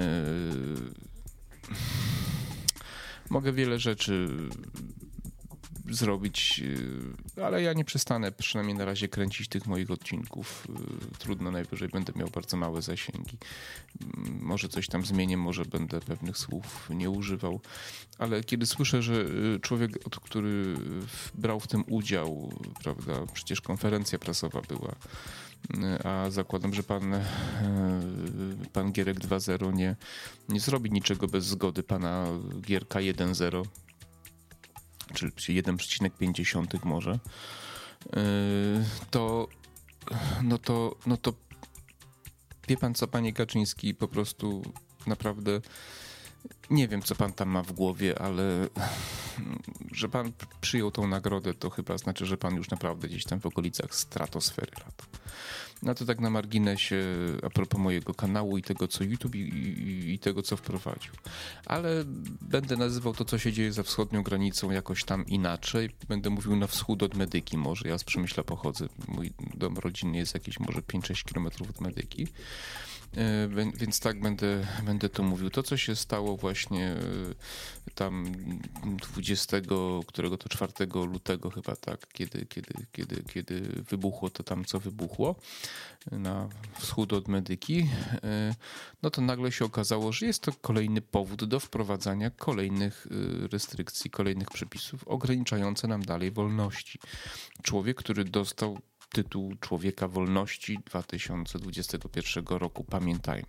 mogę 3.29 3.53
wiele 3.53 3.79
rzeczy 3.79 4.27
zrobić, 5.89 6.61
y, 7.37 7.43
ale 7.43 7.61
ja 7.61 7.73
nie 7.73 7.85
przestanę 7.85 8.31
przynajmniej 8.31 8.77
na 8.77 8.85
razie 8.85 9.07
kręcić 9.07 9.47
tych 9.47 9.67
moich 9.67 9.91
odcinków. 9.91 10.67
Y, 11.13 11.17
trudno, 11.17 11.51
najwyżej 11.51 11.89
będę 11.89 12.13
miał 12.15 12.27
bardzo 12.27 12.57
małe 12.57 12.81
zasięgi. 12.81 13.37
Mm, 14.01 14.39
może 14.41 14.69
coś 14.69 14.87
tam 14.87 15.05
zmienię, 15.05 15.37
może 15.37 15.65
będę 15.65 15.99
pewnych 15.99 16.37
słów 16.37 16.89
nie 16.89 17.09
używał, 17.09 17.61
ale 18.17 18.43
kiedy 18.43 18.65
słyszę, 18.65 19.01
że 19.01 19.13
y, 19.13 19.59
człowiek, 19.61 19.91
który 20.23 20.75
brał 21.33 21.59
w 21.59 21.67
tym 21.67 21.83
udział, 21.87 22.51
prawda, 22.83 23.13
przecież 23.33 23.61
konferencja 23.61 24.19
prasowa 24.19 24.61
była, 24.61 24.95
a 26.03 26.29
zakładam, 26.29 26.73
że 26.73 26.83
pan, 26.83 27.15
pan 28.73 28.91
Gierek 28.91 29.19
2.0 29.19 29.73
nie, 29.73 29.95
nie 30.49 30.59
zrobi 30.59 30.91
niczego 30.91 31.27
bez 31.27 31.45
zgody 31.45 31.83
pana 31.83 32.27
Gierka 32.61 32.99
1.0 32.99 33.63
czy 35.13 35.53
1,5 35.53 36.85
może, 36.85 37.19
yy, 38.15 38.19
to 39.11 39.47
no 40.43 40.57
to, 40.57 40.95
no 41.05 41.17
to 41.17 41.33
wie 42.67 42.77
pan 42.77 42.93
co, 42.93 43.07
panie 43.07 43.33
Kaczyński, 43.33 43.95
po 43.95 44.07
prostu 44.07 44.61
naprawdę 45.07 45.61
nie 46.69 46.87
wiem, 46.87 47.01
co 47.01 47.15
pan 47.15 47.33
tam 47.33 47.49
ma 47.49 47.63
w 47.63 47.71
głowie, 47.71 48.21
ale 48.21 48.67
że 49.91 50.09
pan 50.09 50.31
przyjął 50.61 50.91
tą 50.91 51.07
nagrodę, 51.07 51.53
to 51.53 51.69
chyba 51.69 51.97
znaczy, 51.97 52.25
że 52.25 52.37
pan 52.37 52.55
już 52.55 52.69
naprawdę 52.69 53.07
gdzieś 53.07 53.23
tam 53.23 53.39
w 53.39 53.45
okolicach 53.45 53.95
stratosfery 53.95 54.71
lata. 54.85 55.05
No 55.83 55.95
to 55.95 56.05
tak 56.05 56.19
na 56.19 56.29
marginesie 56.29 57.03
a 57.43 57.49
propos 57.49 57.79
mojego 57.79 58.13
kanału 58.13 58.57
i 58.57 58.61
tego, 58.61 58.87
co 58.87 59.03
YouTube 59.03 59.35
i, 59.35 59.39
i, 59.39 60.13
i, 60.13 60.19
tego, 60.19 60.43
co 60.43 60.57
wprowadził. 60.57 61.13
Ale 61.65 62.03
będę 62.41 62.77
nazywał 62.77 63.13
to, 63.13 63.25
co 63.25 63.39
się 63.39 63.53
dzieje 63.53 63.73
za 63.73 63.83
wschodnią 63.83 64.23
granicą 64.23 64.71
jakoś 64.71 65.03
tam 65.03 65.25
inaczej. 65.25 65.89
Będę 66.07 66.29
mówił 66.29 66.55
na 66.55 66.67
wschód 66.67 67.03
od 67.03 67.15
Medyki 67.15 67.57
może. 67.57 67.89
Ja 67.89 67.97
z 67.97 68.03
Przemyśla 68.03 68.43
pochodzę. 68.43 68.87
Mój 69.07 69.33
dom 69.53 69.77
rodzinny 69.77 70.17
jest 70.17 70.33
jakieś 70.33 70.59
może 70.59 70.81
5-6 70.81 71.33
km 71.33 71.69
od 71.69 71.81
Medyki. 71.81 72.27
E, 73.15 73.47
więc 73.75 73.99
tak 73.99 74.19
będę, 74.19 74.67
będę 74.83 75.09
to 75.09 75.23
mówił. 75.23 75.49
To, 75.49 75.63
co 75.63 75.77
się 75.77 75.95
stało 75.95 76.37
właśnie 76.37 76.87
e, 76.87 77.91
tam 77.95 78.31
20, 79.13 79.57
którego 80.07 80.37
to 80.37 80.49
4 80.49 80.73
lutego 81.11 81.49
chyba 81.49 81.75
tak, 81.75 82.07
kiedy, 82.13 82.45
kiedy, 82.45 82.73
kiedy, 82.91 83.23
kiedy 83.33 83.61
wybuchło 83.89 84.29
to 84.29 84.43
tam, 84.43 84.65
co 84.65 84.79
wybuchło 84.79 85.35
na 86.11 86.49
wschód 86.79 87.13
od 87.13 87.27
Medyki, 87.27 87.89
e, 88.23 88.55
no 89.01 89.09
to 89.09 89.21
nagle 89.21 89.51
się 89.51 89.65
okazało, 89.65 90.11
że 90.11 90.25
jest 90.25 90.41
to 90.41 90.51
kolejny 90.61 91.01
powód 91.01 91.45
do 91.45 91.59
wprowadzania 91.59 92.29
kolejnych 92.29 93.07
restrykcji, 93.51 94.11
kolejnych 94.11 94.49
przepisów 94.49 95.07
ograniczające 95.07 95.87
nam 95.87 96.01
dalej 96.01 96.31
wolności. 96.31 96.99
Człowiek, 97.61 97.97
który 97.97 98.23
dostał 98.23 98.77
tytuł 99.09 99.55
Człowieka 99.59 100.07
Wolności 100.07 100.79
2021 100.85 102.45
roku. 102.47 102.83
Pamiętajmy. 102.83 103.47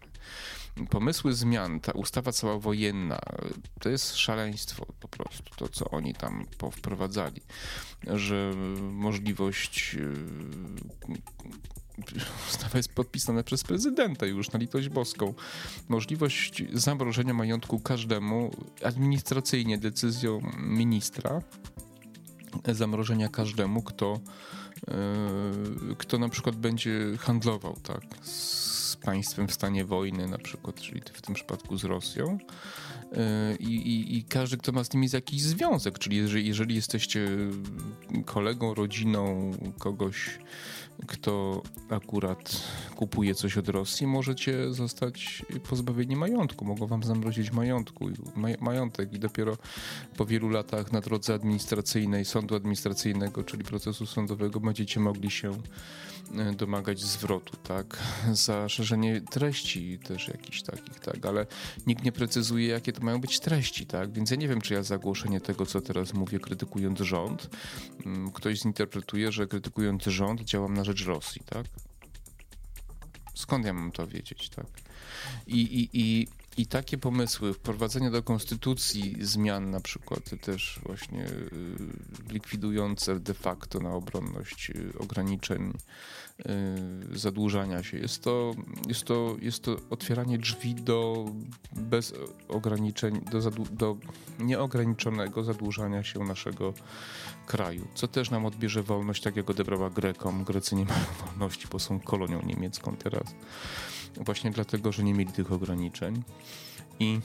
Pomysły 0.91 1.33
zmian, 1.35 1.81
ta 1.81 1.93
ustawa 1.93 2.33
cała 2.33 2.59
wojenna, 2.59 3.21
to 3.81 3.89
jest 3.89 4.17
szaleństwo 4.17 4.87
po 5.01 5.09
prostu, 5.09 5.55
to 5.57 5.69
co 5.69 5.91
oni 5.91 6.15
tam 6.15 6.47
wprowadzali, 6.73 7.41
że 8.07 8.53
możliwość 8.93 9.97
e, 9.97 9.99
ustawa 12.49 12.79
jest 12.79 12.95
podpisana 12.95 13.43
przez 13.43 13.65
prezydenta 13.65 14.27
już 14.27 14.51
na 14.51 14.59
litość 14.59 14.89
boską. 14.89 15.35
Możliwość 15.89 16.63
zamrożenia 16.73 17.35
majątku 17.35 17.81
każdemu 17.81 18.51
administracyjnie 18.85 19.79
decyzją 19.79 20.41
ministra, 20.59 21.43
zamrożenia 22.73 23.29
każdemu, 23.29 23.83
kto 23.83 24.21
kto 25.99 26.19
na 26.19 26.29
przykład 26.29 26.57
będzie 26.57 27.17
handlował 27.19 27.77
tak, 27.83 28.27
z 28.27 28.97
państwem 28.97 29.49
w 29.49 29.53
stanie 29.53 29.85
wojny, 29.85 30.27
na 30.27 30.39
przykład, 30.39 30.81
czyli 30.81 31.01
w 31.13 31.23
tym 31.23 31.35
przypadku 31.35 31.77
z 31.77 31.85
Rosją. 31.85 32.39
E, 33.13 33.57
I, 33.57 33.75
i, 33.75 34.17
I, 34.17 34.25
każdy, 34.25 34.57
kto 34.57 34.73
ma 34.73 34.85
z 34.85 34.93
nimi 34.95 35.09
jakiś 35.13 35.43
związek, 35.43 35.99
czyli 35.99 36.17
jeżeli, 36.17 36.47
jeżeli 36.47 36.75
jesteście 36.75 37.29
kolegą, 38.25 38.75
rodziną 38.75 39.53
kogoś, 39.79 40.39
kto 41.07 41.63
akurat 41.91 42.63
kupuje 42.97 43.35
coś 43.35 43.59
od 43.59 43.69
Rosji, 43.69 44.07
możecie 44.07 44.75
zostać 44.75 45.45
pozbawieni 45.69 46.17
majątku. 46.17 46.65
Mogą 46.65 46.87
wam 46.87 47.03
zamrozić 47.03 47.53
majątku, 47.53 48.09
majątek 48.61 49.13
i 49.13 49.19
dopiero 49.19 49.57
po 50.17 50.27
wielu 50.27 50.49
latach 50.49 50.93
na 50.93 51.01
drodze 51.01 51.35
administracyjnej, 51.35 52.25
sądu 52.25 52.55
administracyjnego, 52.57 53.45
czyli 53.45 53.65
procesu 53.65 54.07
sądowego, 54.07 54.61
będziecie 54.61 55.01
mogli 55.01 55.31
się 55.31 55.53
domagać 56.57 57.01
zwrotu, 57.01 57.57
tak? 57.57 57.99
Za 58.33 58.69
szerzenie 58.69 59.21
treści 59.21 59.99
też 59.99 60.29
jakichś 60.29 60.63
takich, 60.63 61.01
tak? 61.01 61.27
Ale 61.27 61.47
nikt 61.87 62.05
nie 62.05 62.13
precyzuje, 62.13 62.69
jakie 62.69 62.93
to 62.93 63.03
mają 63.03 63.21
być 63.21 63.41
treści, 63.41 63.87
tak? 63.87 64.13
Więc 64.13 64.31
ja 64.31 64.37
nie 64.37 64.49
wiem, 64.49 64.61
czy 64.61 64.75
ja 64.75 64.83
zagłoszenie 64.83 65.41
tego, 65.41 65.67
co 65.67 65.81
teraz 65.81 66.15
mówię, 66.15 66.39
krytykując 66.41 67.01
rząd, 67.01 67.51
mm, 68.07 68.33
ktoś 68.33 68.59
zinterpretuje, 68.59 69.33
że 69.33 69.47
krytykując 69.47 70.05
rząd 70.05 70.41
działam 70.41 70.75
na 70.75 70.85
rzecz 70.85 71.05
Rosji, 71.05 71.43
tak? 71.47 71.67
Skąd 73.35 73.65
ja 73.67 73.73
mam 73.73 73.93
to 73.93 74.07
wiedzieć, 74.07 74.49
tak? 74.49 74.67
I, 75.47 75.61
i, 75.61 75.89
i, 75.93 76.29
i 76.59 76.67
takie 76.67 76.99
pomysły, 76.99 77.55
wprowadzenie 77.55 78.11
do 78.11 78.23
konstytucji 78.23 79.17
zmian 79.21 79.71
na 79.71 79.81
przykład 79.81 80.31
też 80.43 80.81
właśnie 80.87 81.27
y, 81.27 82.33
likwidujące 82.33 83.21
de 83.21 83.35
facto 83.35 83.81
na 83.81 83.91
obronność 83.91 84.71
y, 84.71 84.99
ograniczeń 84.99 85.73
y, 87.13 87.19
zadłużania 87.19 87.83
się. 87.83 87.99
Jest 87.99 88.23
to, 88.23 88.55
jest 88.89 89.05
to, 89.05 89.37
jest 89.41 89.63
to 89.63 89.77
otwieranie 89.91 90.39
drzwi 90.39 90.75
do 90.75 91.25
bez 91.73 92.15
ograniczeń, 92.49 93.21
do, 93.33 93.51
do 93.51 93.97
nieograniczonego 94.39 95.45
zadłużania 95.45 96.03
się 96.03 96.19
naszego 96.19 96.75
kraju, 97.47 97.89
co 97.95 98.09
też 98.09 98.31
nam 98.31 98.47
odbierze 98.47 98.83
wolność, 98.83 99.23
tak 99.23 99.37
jak 99.37 99.51
odebrała 99.51 99.91
Grekom. 99.91 100.45
Grecy 100.45 100.77
nie 100.77 100.85
mają 100.85 101.05
wolności, 101.27 101.69
bo 101.73 101.79
są 101.79 102.01
kolonią 102.01 102.43
niemiecką 102.43 102.97
teraz. 102.97 103.35
Właśnie 104.17 104.51
dlatego, 104.51 104.93
że 104.93 105.03
nie 105.03 105.15
mieli 105.15 105.33
tych 105.33 105.53
ograniczeń. 105.53 106.23
I 107.01 107.21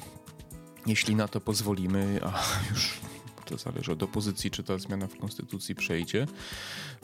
jeśli 0.86 1.16
na 1.16 1.28
to 1.28 1.42
pozwolimy, 1.42 2.20
a 2.24 2.44
już 2.70 3.00
to 3.46 3.58
zależy 3.58 3.92
od 3.92 4.04
opozycji, 4.04 4.52
czy 4.52 4.64
ta 4.64 4.78
zmiana 4.78 5.08
w 5.08 5.18
konstytucji 5.18 5.76
przejdzie, 5.76 6.28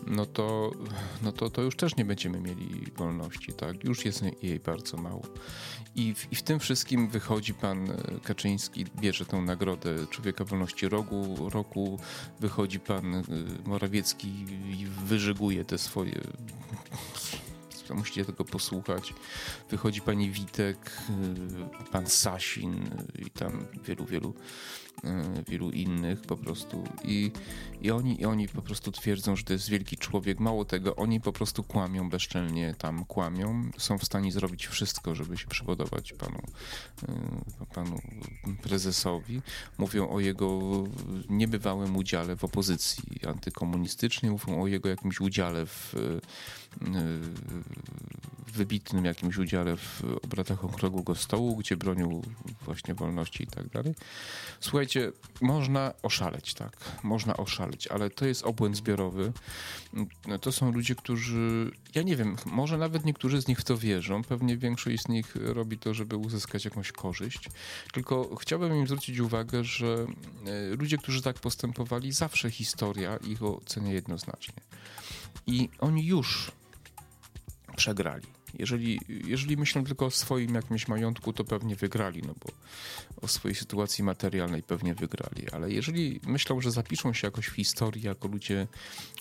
no 0.07 0.25
to, 0.25 0.71
no 1.21 1.31
to, 1.31 1.49
to 1.49 1.61
już 1.61 1.75
też 1.75 1.95
nie 1.95 2.05
będziemy 2.05 2.41
mieli 2.41 2.91
wolności, 2.97 3.53
tak? 3.53 3.83
Już 3.83 4.05
jest 4.05 4.23
jej 4.41 4.59
bardzo 4.59 4.97
mało. 4.97 5.21
I 5.95 6.13
w, 6.13 6.31
I 6.31 6.35
w 6.35 6.41
tym 6.41 6.59
wszystkim 6.59 7.09
wychodzi 7.09 7.53
pan 7.53 7.87
Kaczyński, 8.23 8.85
bierze 9.01 9.25
tę 9.25 9.37
nagrodę 9.37 10.07
Człowieka 10.09 10.45
Wolności 10.45 10.89
Rogu, 10.89 11.49
roku, 11.49 11.99
wychodzi 12.39 12.79
pan 12.79 13.15
y, 13.15 13.23
Morawiecki 13.65 14.27
i 14.79 14.85
wyżyguje 14.85 15.65
te 15.65 15.77
swoje 15.77 16.21
musicie 17.93 18.25
tego 18.25 18.45
posłuchać. 18.45 19.13
Wychodzi 19.69 20.01
pani 20.01 20.31
Witek, 20.31 20.91
y, 21.85 21.91
pan 21.91 22.07
Sasin 22.07 22.89
i 23.19 23.29
tam 23.31 23.65
wielu, 23.83 24.05
wielu 24.05 24.33
wielu 25.47 25.71
innych 25.71 26.21
po 26.21 26.37
prostu 26.37 26.83
i, 27.03 27.31
i, 27.81 27.91
oni, 27.91 28.21
i 28.21 28.25
oni 28.25 28.47
po 28.47 28.61
prostu 28.61 28.91
twierdzą, 28.91 29.35
że 29.35 29.43
to 29.43 29.53
jest 29.53 29.69
wielki 29.69 29.97
człowiek. 29.97 30.39
Mało 30.39 30.65
tego, 30.65 30.95
oni 30.95 31.21
po 31.21 31.33
prostu 31.33 31.63
kłamią, 31.63 32.09
bezczelnie 32.09 32.75
tam 32.77 33.05
kłamią. 33.05 33.71
Są 33.77 33.97
w 33.97 34.05
stanie 34.05 34.31
zrobić 34.31 34.67
wszystko, 34.67 35.15
żeby 35.15 35.37
się 35.37 35.47
przypodobać 35.47 36.13
panu, 36.13 36.41
e, 37.07 37.65
panu 37.75 37.99
prezesowi. 38.61 39.41
Mówią 39.77 40.09
o 40.09 40.19
jego 40.19 40.59
niebywałym 41.29 41.97
udziale 41.97 42.35
w 42.35 42.43
opozycji 42.43 43.03
antykomunistycznej, 43.27 44.31
mówią 44.31 44.61
o 44.61 44.67
jego 44.67 44.89
jakimś 44.89 45.21
udziale 45.21 45.65
w, 45.65 45.95
e, 45.95 46.19
wybitnym 48.53 49.05
jakimś 49.05 49.37
udziale 49.37 49.77
w 49.77 50.03
obradach 50.23 50.65
Okrągłego 50.65 51.15
Stołu, 51.15 51.55
gdzie 51.57 51.77
bronił 51.77 52.23
właśnie 52.65 52.93
wolności 52.93 53.43
i 53.43 53.47
tak 53.47 53.69
dalej. 53.69 53.95
Słuchajcie, 54.59 54.88
można 55.41 55.93
oszaleć, 56.03 56.53
tak, 56.53 56.77
można 57.03 57.37
oszaleć, 57.37 57.87
ale 57.87 58.09
to 58.09 58.25
jest 58.25 58.43
obłęd 58.43 58.77
zbiorowy. 58.77 59.33
To 60.41 60.51
są 60.51 60.71
ludzie, 60.71 60.95
którzy, 60.95 61.71
ja 61.95 62.01
nie 62.01 62.15
wiem, 62.15 62.35
może 62.45 62.77
nawet 62.77 63.05
niektórzy 63.05 63.41
z 63.41 63.47
nich 63.47 63.59
w 63.59 63.63
to 63.63 63.77
wierzą, 63.77 64.23
pewnie 64.23 64.57
większość 64.57 65.03
z 65.03 65.07
nich 65.07 65.35
robi 65.35 65.77
to, 65.77 65.93
żeby 65.93 66.17
uzyskać 66.17 66.65
jakąś 66.65 66.91
korzyść, 66.91 67.49
tylko 67.93 68.35
chciałbym 68.35 68.75
im 68.75 68.87
zwrócić 68.87 69.19
uwagę, 69.19 69.63
że 69.63 70.05
e, 70.45 70.75
ludzie, 70.75 70.97
którzy 70.97 71.21
tak 71.21 71.39
postępowali, 71.39 72.11
zawsze 72.11 72.51
historia 72.51 73.17
ich 73.17 73.43
ocenia 73.43 73.93
jednoznacznie. 73.93 74.53
I 75.47 75.69
oni 75.79 76.05
już 76.05 76.51
przegrali. 77.75 78.38
Jeżeli, 78.53 78.99
jeżeli 79.07 79.57
myślą 79.57 79.85
tylko 79.85 80.05
o 80.05 80.11
swoim 80.11 80.55
jakimś 80.55 80.87
majątku, 80.87 81.33
to 81.33 81.43
pewnie 81.43 81.75
wygrali, 81.75 82.21
no 82.27 82.33
bo 82.45 82.51
o 83.21 83.27
swojej 83.27 83.55
sytuacji 83.55 84.03
materialnej 84.03 84.63
pewnie 84.63 84.95
wygrali. 84.95 85.49
Ale 85.51 85.71
jeżeli 85.71 86.19
myślą, 86.27 86.61
że 86.61 86.71
zapiszą 86.71 87.13
się 87.13 87.27
jakoś 87.27 87.47
w 87.47 87.55
historii 87.55 88.01
jako 88.03 88.27
ludzie 88.27 88.67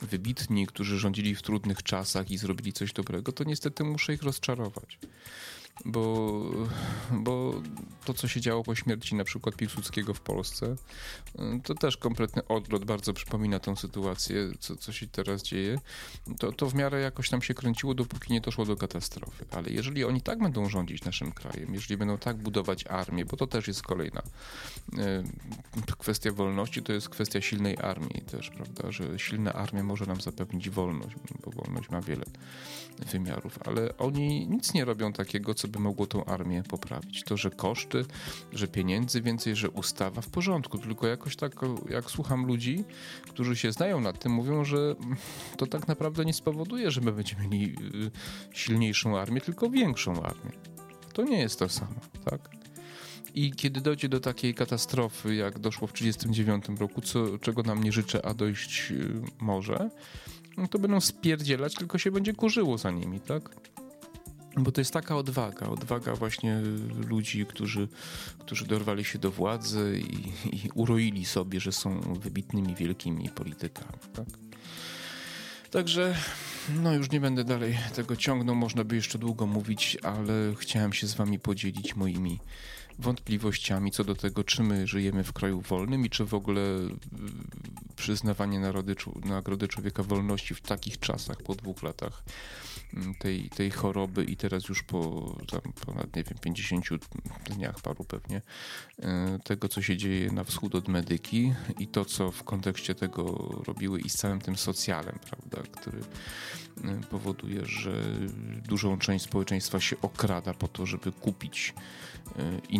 wybitni, 0.03 0.67
którzy 0.67 0.99
rządzili 0.99 1.35
w 1.35 1.43
trudnych 1.43 1.83
czasach 1.83 2.31
i 2.31 2.38
zrobili 2.38 2.73
coś 2.73 2.93
dobrego, 2.93 3.33
to 3.33 3.45
niestety 3.45 3.85
muszę 3.85 4.14
ich 4.14 4.23
rozczarować 4.23 4.99
bo, 5.85 6.41
bo 7.11 7.53
to, 8.05 8.14
co 8.14 8.29
się 8.29 8.41
działo 8.41 8.64
po 8.64 8.75
śmierci 8.75 9.14
na 9.14 9.25
przykład 9.25 9.57
Piłsudskiego 9.57 10.14
w 10.14 10.21
Polsce, 10.21 10.77
to 11.64 11.75
też 11.75 11.97
kompletny 11.97 12.47
odlot 12.47 12.85
bardzo 12.85 13.12
przypomina 13.12 13.59
tą 13.59 13.77
sytuację, 13.77 14.51
co, 14.61 14.77
co 14.77 14.93
się 14.93 15.07
teraz 15.07 15.43
dzieje. 15.43 15.79
To, 16.38 16.53
to 16.53 16.67
w 16.67 16.75
miarę 16.75 17.01
jakoś 17.01 17.29
tam 17.29 17.43
się 17.43 17.55
kręciło, 17.55 17.95
dopóki 17.95 18.33
nie 18.33 18.41
doszło 18.41 18.64
do 18.64 18.77
katastrofy. 18.77 19.45
Ale 19.51 19.71
jeżeli 19.71 20.05
oni 20.05 20.21
tak 20.21 20.38
będą 20.38 20.69
rządzić 20.69 21.05
naszym 21.05 21.33
krajem, 21.33 21.75
jeżeli 21.75 21.97
będą 21.97 22.19
tak 22.19 22.37
budować 22.37 22.87
armię, 22.87 23.25
bo 23.25 23.37
to 23.37 23.47
też 23.47 23.69
jest 23.69 23.83
kolejna 23.83 24.23
e, 24.99 25.23
kwestia 25.99 26.33
wolności, 26.33 26.83
to 26.83 26.93
jest 26.93 27.09
kwestia 27.09 27.41
silnej 27.41 27.77
armii 27.77 28.23
też, 28.31 28.51
prawda, 28.51 28.93
że 28.93 29.19
silna 29.19 29.53
armia 29.53 29.83
może 29.83 30.07
nam 30.07 30.21
zapewnić 30.21 30.71
wolność, 30.71 31.17
bo 31.45 31.51
wolność 31.51 31.91
ma 31.91 32.01
wiele 32.01 32.25
wymiarów, 33.12 33.59
ale 33.67 33.99
oni 33.99 34.47
nic 34.47 34.75
nie 34.75 34.85
robią 34.85 35.12
takiego, 35.12 35.55
co 35.55 35.68
by 35.69 35.79
mogło 35.79 36.07
tą 36.07 36.25
armię 36.25 36.63
poprawić. 36.63 37.23
To, 37.25 37.37
że 37.37 37.51
koszty, 37.51 38.05
że 38.53 38.69
pieniędzy 38.69 39.23
więcej, 39.23 39.57
że 39.57 39.71
ustawa 39.71 40.21
w 40.21 40.29
porządku, 40.29 40.79
tylko 40.79 41.07
jakoś 41.07 41.37
tak, 41.37 41.53
jak 41.91 42.11
słucham 42.11 42.47
ludzi, 42.47 42.85
którzy 43.23 43.57
się 43.57 43.73
znają 43.73 44.01
nad 44.01 44.19
tym, 44.19 44.33
mówią, 44.33 44.65
że 44.65 44.95
to 45.57 45.67
tak 45.67 45.89
naprawdę 45.89 46.25
nie 46.25 46.33
spowoduje, 46.33 46.91
że 46.91 47.01
my 47.01 47.13
będziemy 47.13 47.49
mieli 47.49 47.71
y, 47.71 48.11
silniejszą 48.53 49.19
armię, 49.19 49.41
tylko 49.41 49.71
większą 49.71 50.23
armię. 50.23 50.53
To 51.13 51.25
nie 51.25 51.39
jest 51.39 51.59
to 51.59 51.69
samo, 51.69 52.01
tak? 52.25 52.51
I 53.35 53.53
kiedy 53.53 53.81
dojdzie 53.81 54.09
do 54.09 54.21
takiej 54.21 54.55
katastrofy, 54.55 55.35
jak 55.35 55.59
doszło 55.59 55.89
w 55.89 55.93
1939 55.93 56.81
roku, 56.81 57.01
co, 57.01 57.39
czego 57.39 57.63
nam 57.63 57.83
nie 57.83 57.93
życzę, 57.93 58.27
a 58.27 58.35
dojść 58.35 58.91
y, 58.91 59.21
może, 59.41 59.91
no 60.57 60.69
to 60.69 60.79
będą 60.79 61.01
spierdzielać, 61.01 61.75
tylko 61.75 61.99
się 61.99 62.11
będzie 62.11 62.35
kurzyło 62.35 62.79
za 62.79 62.91
nimi, 62.91 63.21
tak? 63.21 63.51
Bo 64.59 64.73
to 64.73 64.81
jest 64.81 64.92
taka 64.92 65.16
odwaga, 65.16 65.66
odwaga 65.66 66.14
właśnie 66.14 66.61
ludzi, 67.09 67.47
którzy, 67.47 67.88
którzy 68.38 68.66
dorwali 68.66 69.05
się 69.05 69.18
do 69.18 69.31
władzy 69.31 70.01
i, 70.11 70.29
i 70.57 70.71
uroili 70.75 71.25
sobie, 71.25 71.61
że 71.61 71.73
są 71.73 72.01
wybitnymi, 72.01 72.75
wielkimi 72.75 73.31
politykami. 73.31 73.99
Tak? 74.12 74.27
Także 75.71 76.14
no 76.83 76.94
już 76.94 77.11
nie 77.11 77.21
będę 77.21 77.44
dalej 77.44 77.79
tego 77.94 78.16
ciągnął, 78.16 78.55
można 78.55 78.85
by 78.85 78.97
jeszcze 78.97 79.18
długo 79.18 79.47
mówić, 79.47 79.97
ale 80.03 80.55
chciałem 80.59 80.92
się 80.92 81.07
z 81.07 81.14
wami 81.14 81.38
podzielić 81.38 81.97
moimi 81.97 82.40
wątpliwościami 82.99 83.91
co 83.91 84.05
do 84.05 84.15
tego, 84.15 84.45
czy 84.45 84.63
my 84.63 84.87
żyjemy 84.87 85.25
w 85.25 85.33
kraju 85.33 85.61
wolnym 85.61 86.07
i 86.07 86.11
czy 86.11 86.25
w 86.25 86.35
ogóle 86.35 86.61
y, 86.61 86.89
przyznawanie 87.97 88.61
narody, 88.61 88.95
Nagrody 89.25 89.69
Człowieka 89.69 90.03
Wolności 90.03 90.55
w 90.55 90.61
takich 90.61 90.99
czasach, 90.99 91.43
po 91.43 91.55
dwóch 91.55 91.83
latach 91.83 92.25
mm, 92.95 93.15
tej, 93.15 93.51
tej 93.51 93.71
choroby 93.71 94.25
i 94.25 94.37
teraz 94.37 94.69
już 94.69 94.83
po 94.83 95.33
tam 95.51 95.73
ponad, 95.87 96.17
nie 96.17 96.25
wiem, 96.25 96.39
50 96.39 96.85
dniach 97.51 97.81
paru 97.81 98.05
pewnie, 98.05 98.43
y, 98.99 99.03
tego, 99.45 99.69
co 99.69 99.83
się 99.83 99.97
dzieje 99.97 100.33
na 100.33 100.45
wschód 100.45 100.75
od 100.75 100.89
medyki 100.89 101.53
i 101.79 101.89
to, 101.89 102.05
co 102.05 102.31
w 102.31 102.45
kontekście 102.45 102.95
tego 102.95 103.25
robiły 103.67 104.01
i 104.01 104.11
z 104.11 104.15
całym 104.15 104.41
tym 104.41 104.57
socjalem, 104.57 105.19
prawda, 105.31 105.71
który 105.73 105.99
y, 105.99 107.07
powoduje, 107.11 107.67
że 107.67 108.03
dużą 108.69 108.99
część 108.99 109.25
społeczeństwa 109.25 109.81
się 109.81 109.97
okrada 110.03 110.55
po 110.55 110.69
to, 110.69 110.87
żeby 110.87 111.13
kupić 111.13 111.75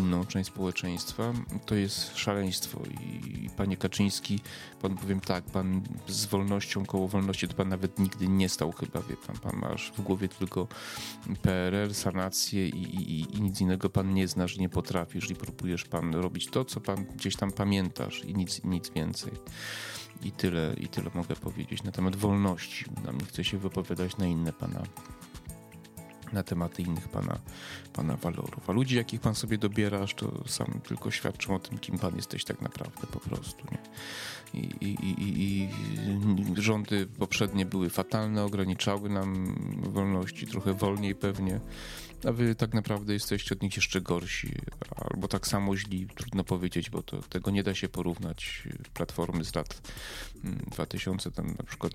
inną 0.08 0.26
część 0.26 0.50
społeczeństwa, 0.50 1.32
to 1.66 1.74
jest 1.74 2.18
szaleństwo. 2.18 2.80
I, 3.00 3.50
panie 3.56 3.76
Kaczyński, 3.76 4.40
pan 4.82 4.96
powiem 4.96 5.20
tak, 5.20 5.44
pan 5.44 5.82
z 6.06 6.26
wolnością, 6.26 6.86
koło 6.86 7.08
wolności 7.08 7.48
to 7.48 7.54
pan 7.54 7.68
nawet 7.68 7.98
nigdy 7.98 8.28
nie 8.28 8.48
stał 8.48 8.72
chyba, 8.72 9.02
wie 9.02 9.16
pan, 9.16 9.38
pan 9.38 9.56
masz 9.56 9.92
w 9.96 10.00
głowie 10.00 10.28
tylko 10.28 10.68
PRL, 11.42 11.94
sanację 11.94 12.68
i, 12.68 12.82
i, 12.82 13.36
i 13.36 13.42
nic 13.42 13.60
innego 13.60 13.90
pan 13.90 14.14
nie 14.14 14.28
znasz, 14.28 14.58
nie 14.58 14.68
potrafisz 14.68 15.30
i 15.30 15.34
próbujesz 15.34 15.84
pan 15.84 16.14
robić 16.14 16.46
to, 16.46 16.64
co 16.64 16.80
pan 16.80 17.04
gdzieś 17.04 17.36
tam 17.36 17.52
pamiętasz 17.52 18.24
i 18.24 18.34
nic, 18.34 18.64
nic 18.64 18.90
więcej. 18.90 19.32
I 20.22 20.32
tyle, 20.32 20.74
I 20.80 20.88
tyle 20.88 21.10
mogę 21.14 21.36
powiedzieć 21.36 21.82
na 21.82 21.92
temat 21.92 22.16
wolności. 22.16 22.84
Nam 23.04 23.18
nie 23.18 23.26
chce 23.26 23.44
się 23.44 23.58
wypowiadać 23.58 24.16
na 24.16 24.26
inne 24.26 24.52
pana 24.52 24.82
na 26.32 26.42
tematy 26.42 26.82
innych 26.82 27.08
pana, 27.08 27.38
pana 27.92 28.16
walorów. 28.16 28.70
A 28.70 28.72
ludzi, 28.72 28.96
jakich 28.96 29.20
pan 29.20 29.34
sobie 29.34 29.58
dobierasz, 29.58 30.14
to 30.14 30.32
sam 30.46 30.80
tylko 30.88 31.10
świadczą 31.10 31.54
o 31.54 31.58
tym, 31.58 31.78
kim 31.78 31.98
pan 31.98 32.16
jesteś 32.16 32.44
tak 32.44 32.62
naprawdę 32.62 33.06
po 33.12 33.20
prostu. 33.20 33.66
Nie? 33.72 33.78
I, 34.60 34.66
i, 34.80 35.22
i, 35.22 35.62
I 35.62 35.68
rządy 36.56 37.06
poprzednie 37.06 37.66
były 37.66 37.90
fatalne, 37.90 38.44
ograniczały 38.44 39.08
nam 39.08 39.54
wolności, 39.82 40.46
trochę 40.46 40.72
wolniej 40.74 41.14
pewnie 41.14 41.60
a 42.24 42.33
wy 42.33 42.54
tak 42.54 42.74
naprawdę 42.74 43.12
jesteście 43.12 43.54
od 43.54 43.62
nich 43.62 43.76
jeszcze 43.76 44.00
gorsi, 44.00 44.54
albo 44.96 45.28
tak 45.28 45.46
samo 45.46 45.76
źli, 45.76 46.07
trudno 46.14 46.44
powiedzieć, 46.44 46.90
bo 46.90 47.02
to, 47.02 47.22
tego 47.22 47.50
nie 47.50 47.62
da 47.62 47.74
się 47.74 47.88
porównać. 47.88 48.62
Platformy 48.94 49.44
z 49.44 49.54
lat 49.54 49.92
2000, 50.44 51.28
mm, 51.28 51.35
tam 51.35 51.57
na 51.59 51.64
przykład 51.64 51.92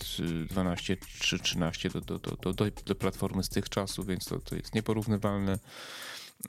12 0.49 0.97
czy 1.19 1.39
13 1.39 1.89
do, 1.89 2.01
do, 2.01 2.19
do, 2.19 2.53
do, 2.53 2.65
do 2.85 2.95
platformy 2.95 3.43
z 3.43 3.49
tych 3.49 3.69
czasów, 3.69 4.07
więc 4.07 4.25
to, 4.25 4.39
to 4.39 4.55
jest 4.55 4.75
nieporównywalne. 4.75 5.59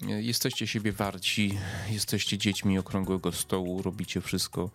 Jesteście 0.03 0.67
siebie 0.67 0.93
warci, 0.93 1.59
jesteście 1.91 2.39
dziećmi 2.39 2.79
okrągłego 2.79 3.33
stołu, 3.33 3.83
robicie 3.83 4.21
wszystko, 4.21 4.71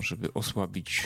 żeby 0.00 0.32
osłabić 0.32 1.02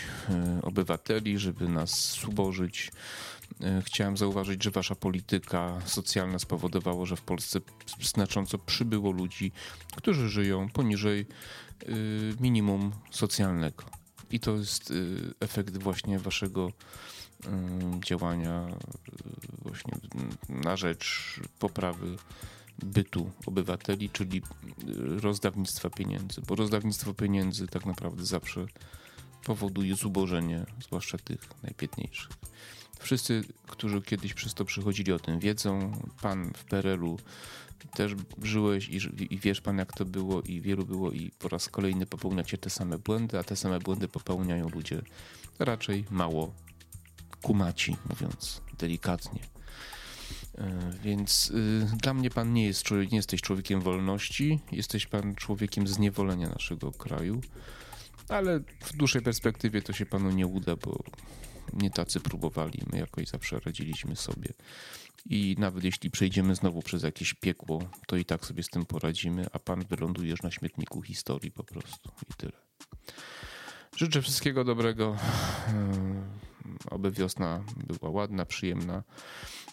obywateli, 0.62 1.38
żeby 1.38 1.68
nas 1.68 2.20
zubożyć 2.20 2.90
E, 2.90 3.34
chciałem 3.80 4.16
zauważyć, 4.16 4.64
że 4.64 4.70
wasza 4.70 4.94
polityka 4.94 5.80
socjalna 5.85 6.38
spowodowała, 6.38 7.07
że 7.07 7.16
w 7.16 7.22
Polsce 7.22 7.61
znacząco 8.02 8.59
przybyło 8.59 9.11
ludzi, 9.11 9.52
którzy 9.96 10.28
żyją 10.28 10.68
poniżej 10.68 11.20
e, 11.83 11.87
minimum 12.40 12.92
socjalnego. 13.11 13.85
I 14.30 14.40
to 14.40 14.57
jest 14.57 14.90
e, 14.90 14.94
efekt 15.40 15.78
właśnie 15.78 16.18
waszego 16.18 16.72
działania 18.04 18.66
właśnie 19.62 19.92
na 20.48 20.76
rzecz 20.76 21.40
poprawy 21.59 22.16
bytu 22.83 23.30
obywateli, 23.46 24.11
czyli 24.11 24.42
rozdawnictwa 25.22 25.90
pieniędzy, 25.90 26.40
bo 26.46 26.54
rozdawnictwo 26.54 27.14
pieniędzy 27.14 27.66
tak 27.66 27.87
naprawdę 27.87 28.26
zawsze 28.26 28.66
powoduje 29.44 29.96
zubożenie, 29.96 30.66
zwłaszcza 30.80 31.18
tych 31.18 31.48
najbiedniejszych. 31.62 32.33
Wszyscy, 33.00 33.44
którzy 33.66 34.02
kiedyś 34.02 34.35
przez 34.35 34.54
to 34.54 34.64
przychodzili, 34.64 35.12
o 35.12 35.18
tym 35.18 35.38
wiedzą. 35.38 35.92
Pan 36.22 36.52
w 36.57 36.64
PRL-u 36.64 37.18
też 37.94 38.12
żyłeś 38.42 38.88
i, 38.88 38.98
i, 39.35 39.38
wiesz 39.38 39.61
pan, 39.61 39.78
jak 39.78 39.92
to 39.92 40.04
było, 40.04 40.42
i 40.42 40.61
wielu 40.61 40.87
było, 40.87 41.12
i 41.12 41.30
po 41.38 41.48
raz 41.48 41.68
kolejny 41.68 42.07
popełniacie 42.07 42.59
te 42.59 42.70
same 42.70 42.98
błędy, 42.98 43.38
a 43.38 43.44
te 43.44 43.57
same 43.57 43.78
błędy 43.78 44.09
popełniają 44.09 44.68
ludzie 44.68 45.02
raczej 45.59 46.04
mało 46.11 46.54
kumaci, 47.42 47.96
mówiąc 48.11 48.61
delikatnie. 48.78 49.40
E, 50.59 50.92
więc 51.02 51.50
y, 51.50 51.87
dla 52.02 52.14
mnie 52.14 52.30
pan 52.30 52.52
nie, 52.52 52.66
jest, 52.66 52.90
nie 52.90 53.16
jesteś 53.16 53.40
człowiekiem 53.40 53.80
wolności, 53.80 54.61
jesteś 54.72 55.07
pan 55.07 55.35
człowiekiem 55.35 55.88
zniewolenia 55.88 56.48
naszego 56.48 56.92
kraju, 56.92 57.40
ale 58.28 58.61
w 58.80 58.96
dłuższej 58.96 59.22
perspektywie 59.22 59.83
to 59.83 59.92
się 59.92 60.07
panu 60.07 60.30
nie 60.30 60.46
uda, 60.46 60.76
bo 60.76 61.04
nie 61.72 61.90
tacy 61.90 62.20
próbowali, 62.20 62.83
my 62.92 62.98
jakoś 62.98 63.29
zawsze 63.29 63.61
radziliśmy 63.61 64.16
sobie. 64.16 64.48
I 65.27 65.57
nawet 65.59 65.85
jeśli 65.85 66.11
przejdziemy 66.11 66.55
znowu 66.55 66.83
przez 66.83 67.03
jakieś 67.03 67.35
piekło, 67.35 67.83
to 68.07 68.16
i 68.16 68.24
tak 68.24 68.46
sobie 68.46 68.62
z 68.62 68.68
tym 68.68 68.87
poradzimy, 68.87 69.46
a 69.53 69.59
pan 69.59 69.85
wylądujesz 69.85 70.42
na 70.42 70.50
śmietniku 70.50 71.03
historii 71.03 71.50
po 71.50 71.64
prostu 71.64 72.11
i 72.31 72.35
tyle. 72.37 72.53
Życzę 73.96 74.22
wszystkiego 74.22 74.64
dobrego. 74.64 75.16
Oby 76.90 77.11
wiosna 77.11 77.64
była 77.77 78.11
ładna, 78.11 78.44
przyjemna. 78.46 79.03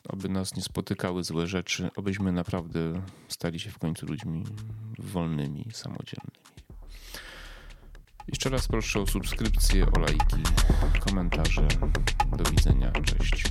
Oby 0.09 0.29
nas 0.29 0.55
nie 0.55 0.61
spotykały 0.61 1.23
złe 1.23 1.47
rzeczy. 1.47 1.89
Obyśmy 1.95 2.31
naprawdę 2.31 3.01
stali 3.27 3.59
się 3.59 3.71
w 3.71 3.79
końcu 3.79 4.05
ludźmi 4.05 4.43
wolnymi, 4.99 5.65
samodzielnymi. 5.73 6.60
Jeszcze 8.31 8.49
raz 8.49 8.67
proszę 8.67 8.99
o 8.99 9.07
subskrypcję, 9.07 9.85
o 9.97 9.99
lajki, 9.99 10.43
komentarze. 10.99 11.67
Do 12.37 12.51
widzenia, 12.51 12.91
cześć. 12.91 13.43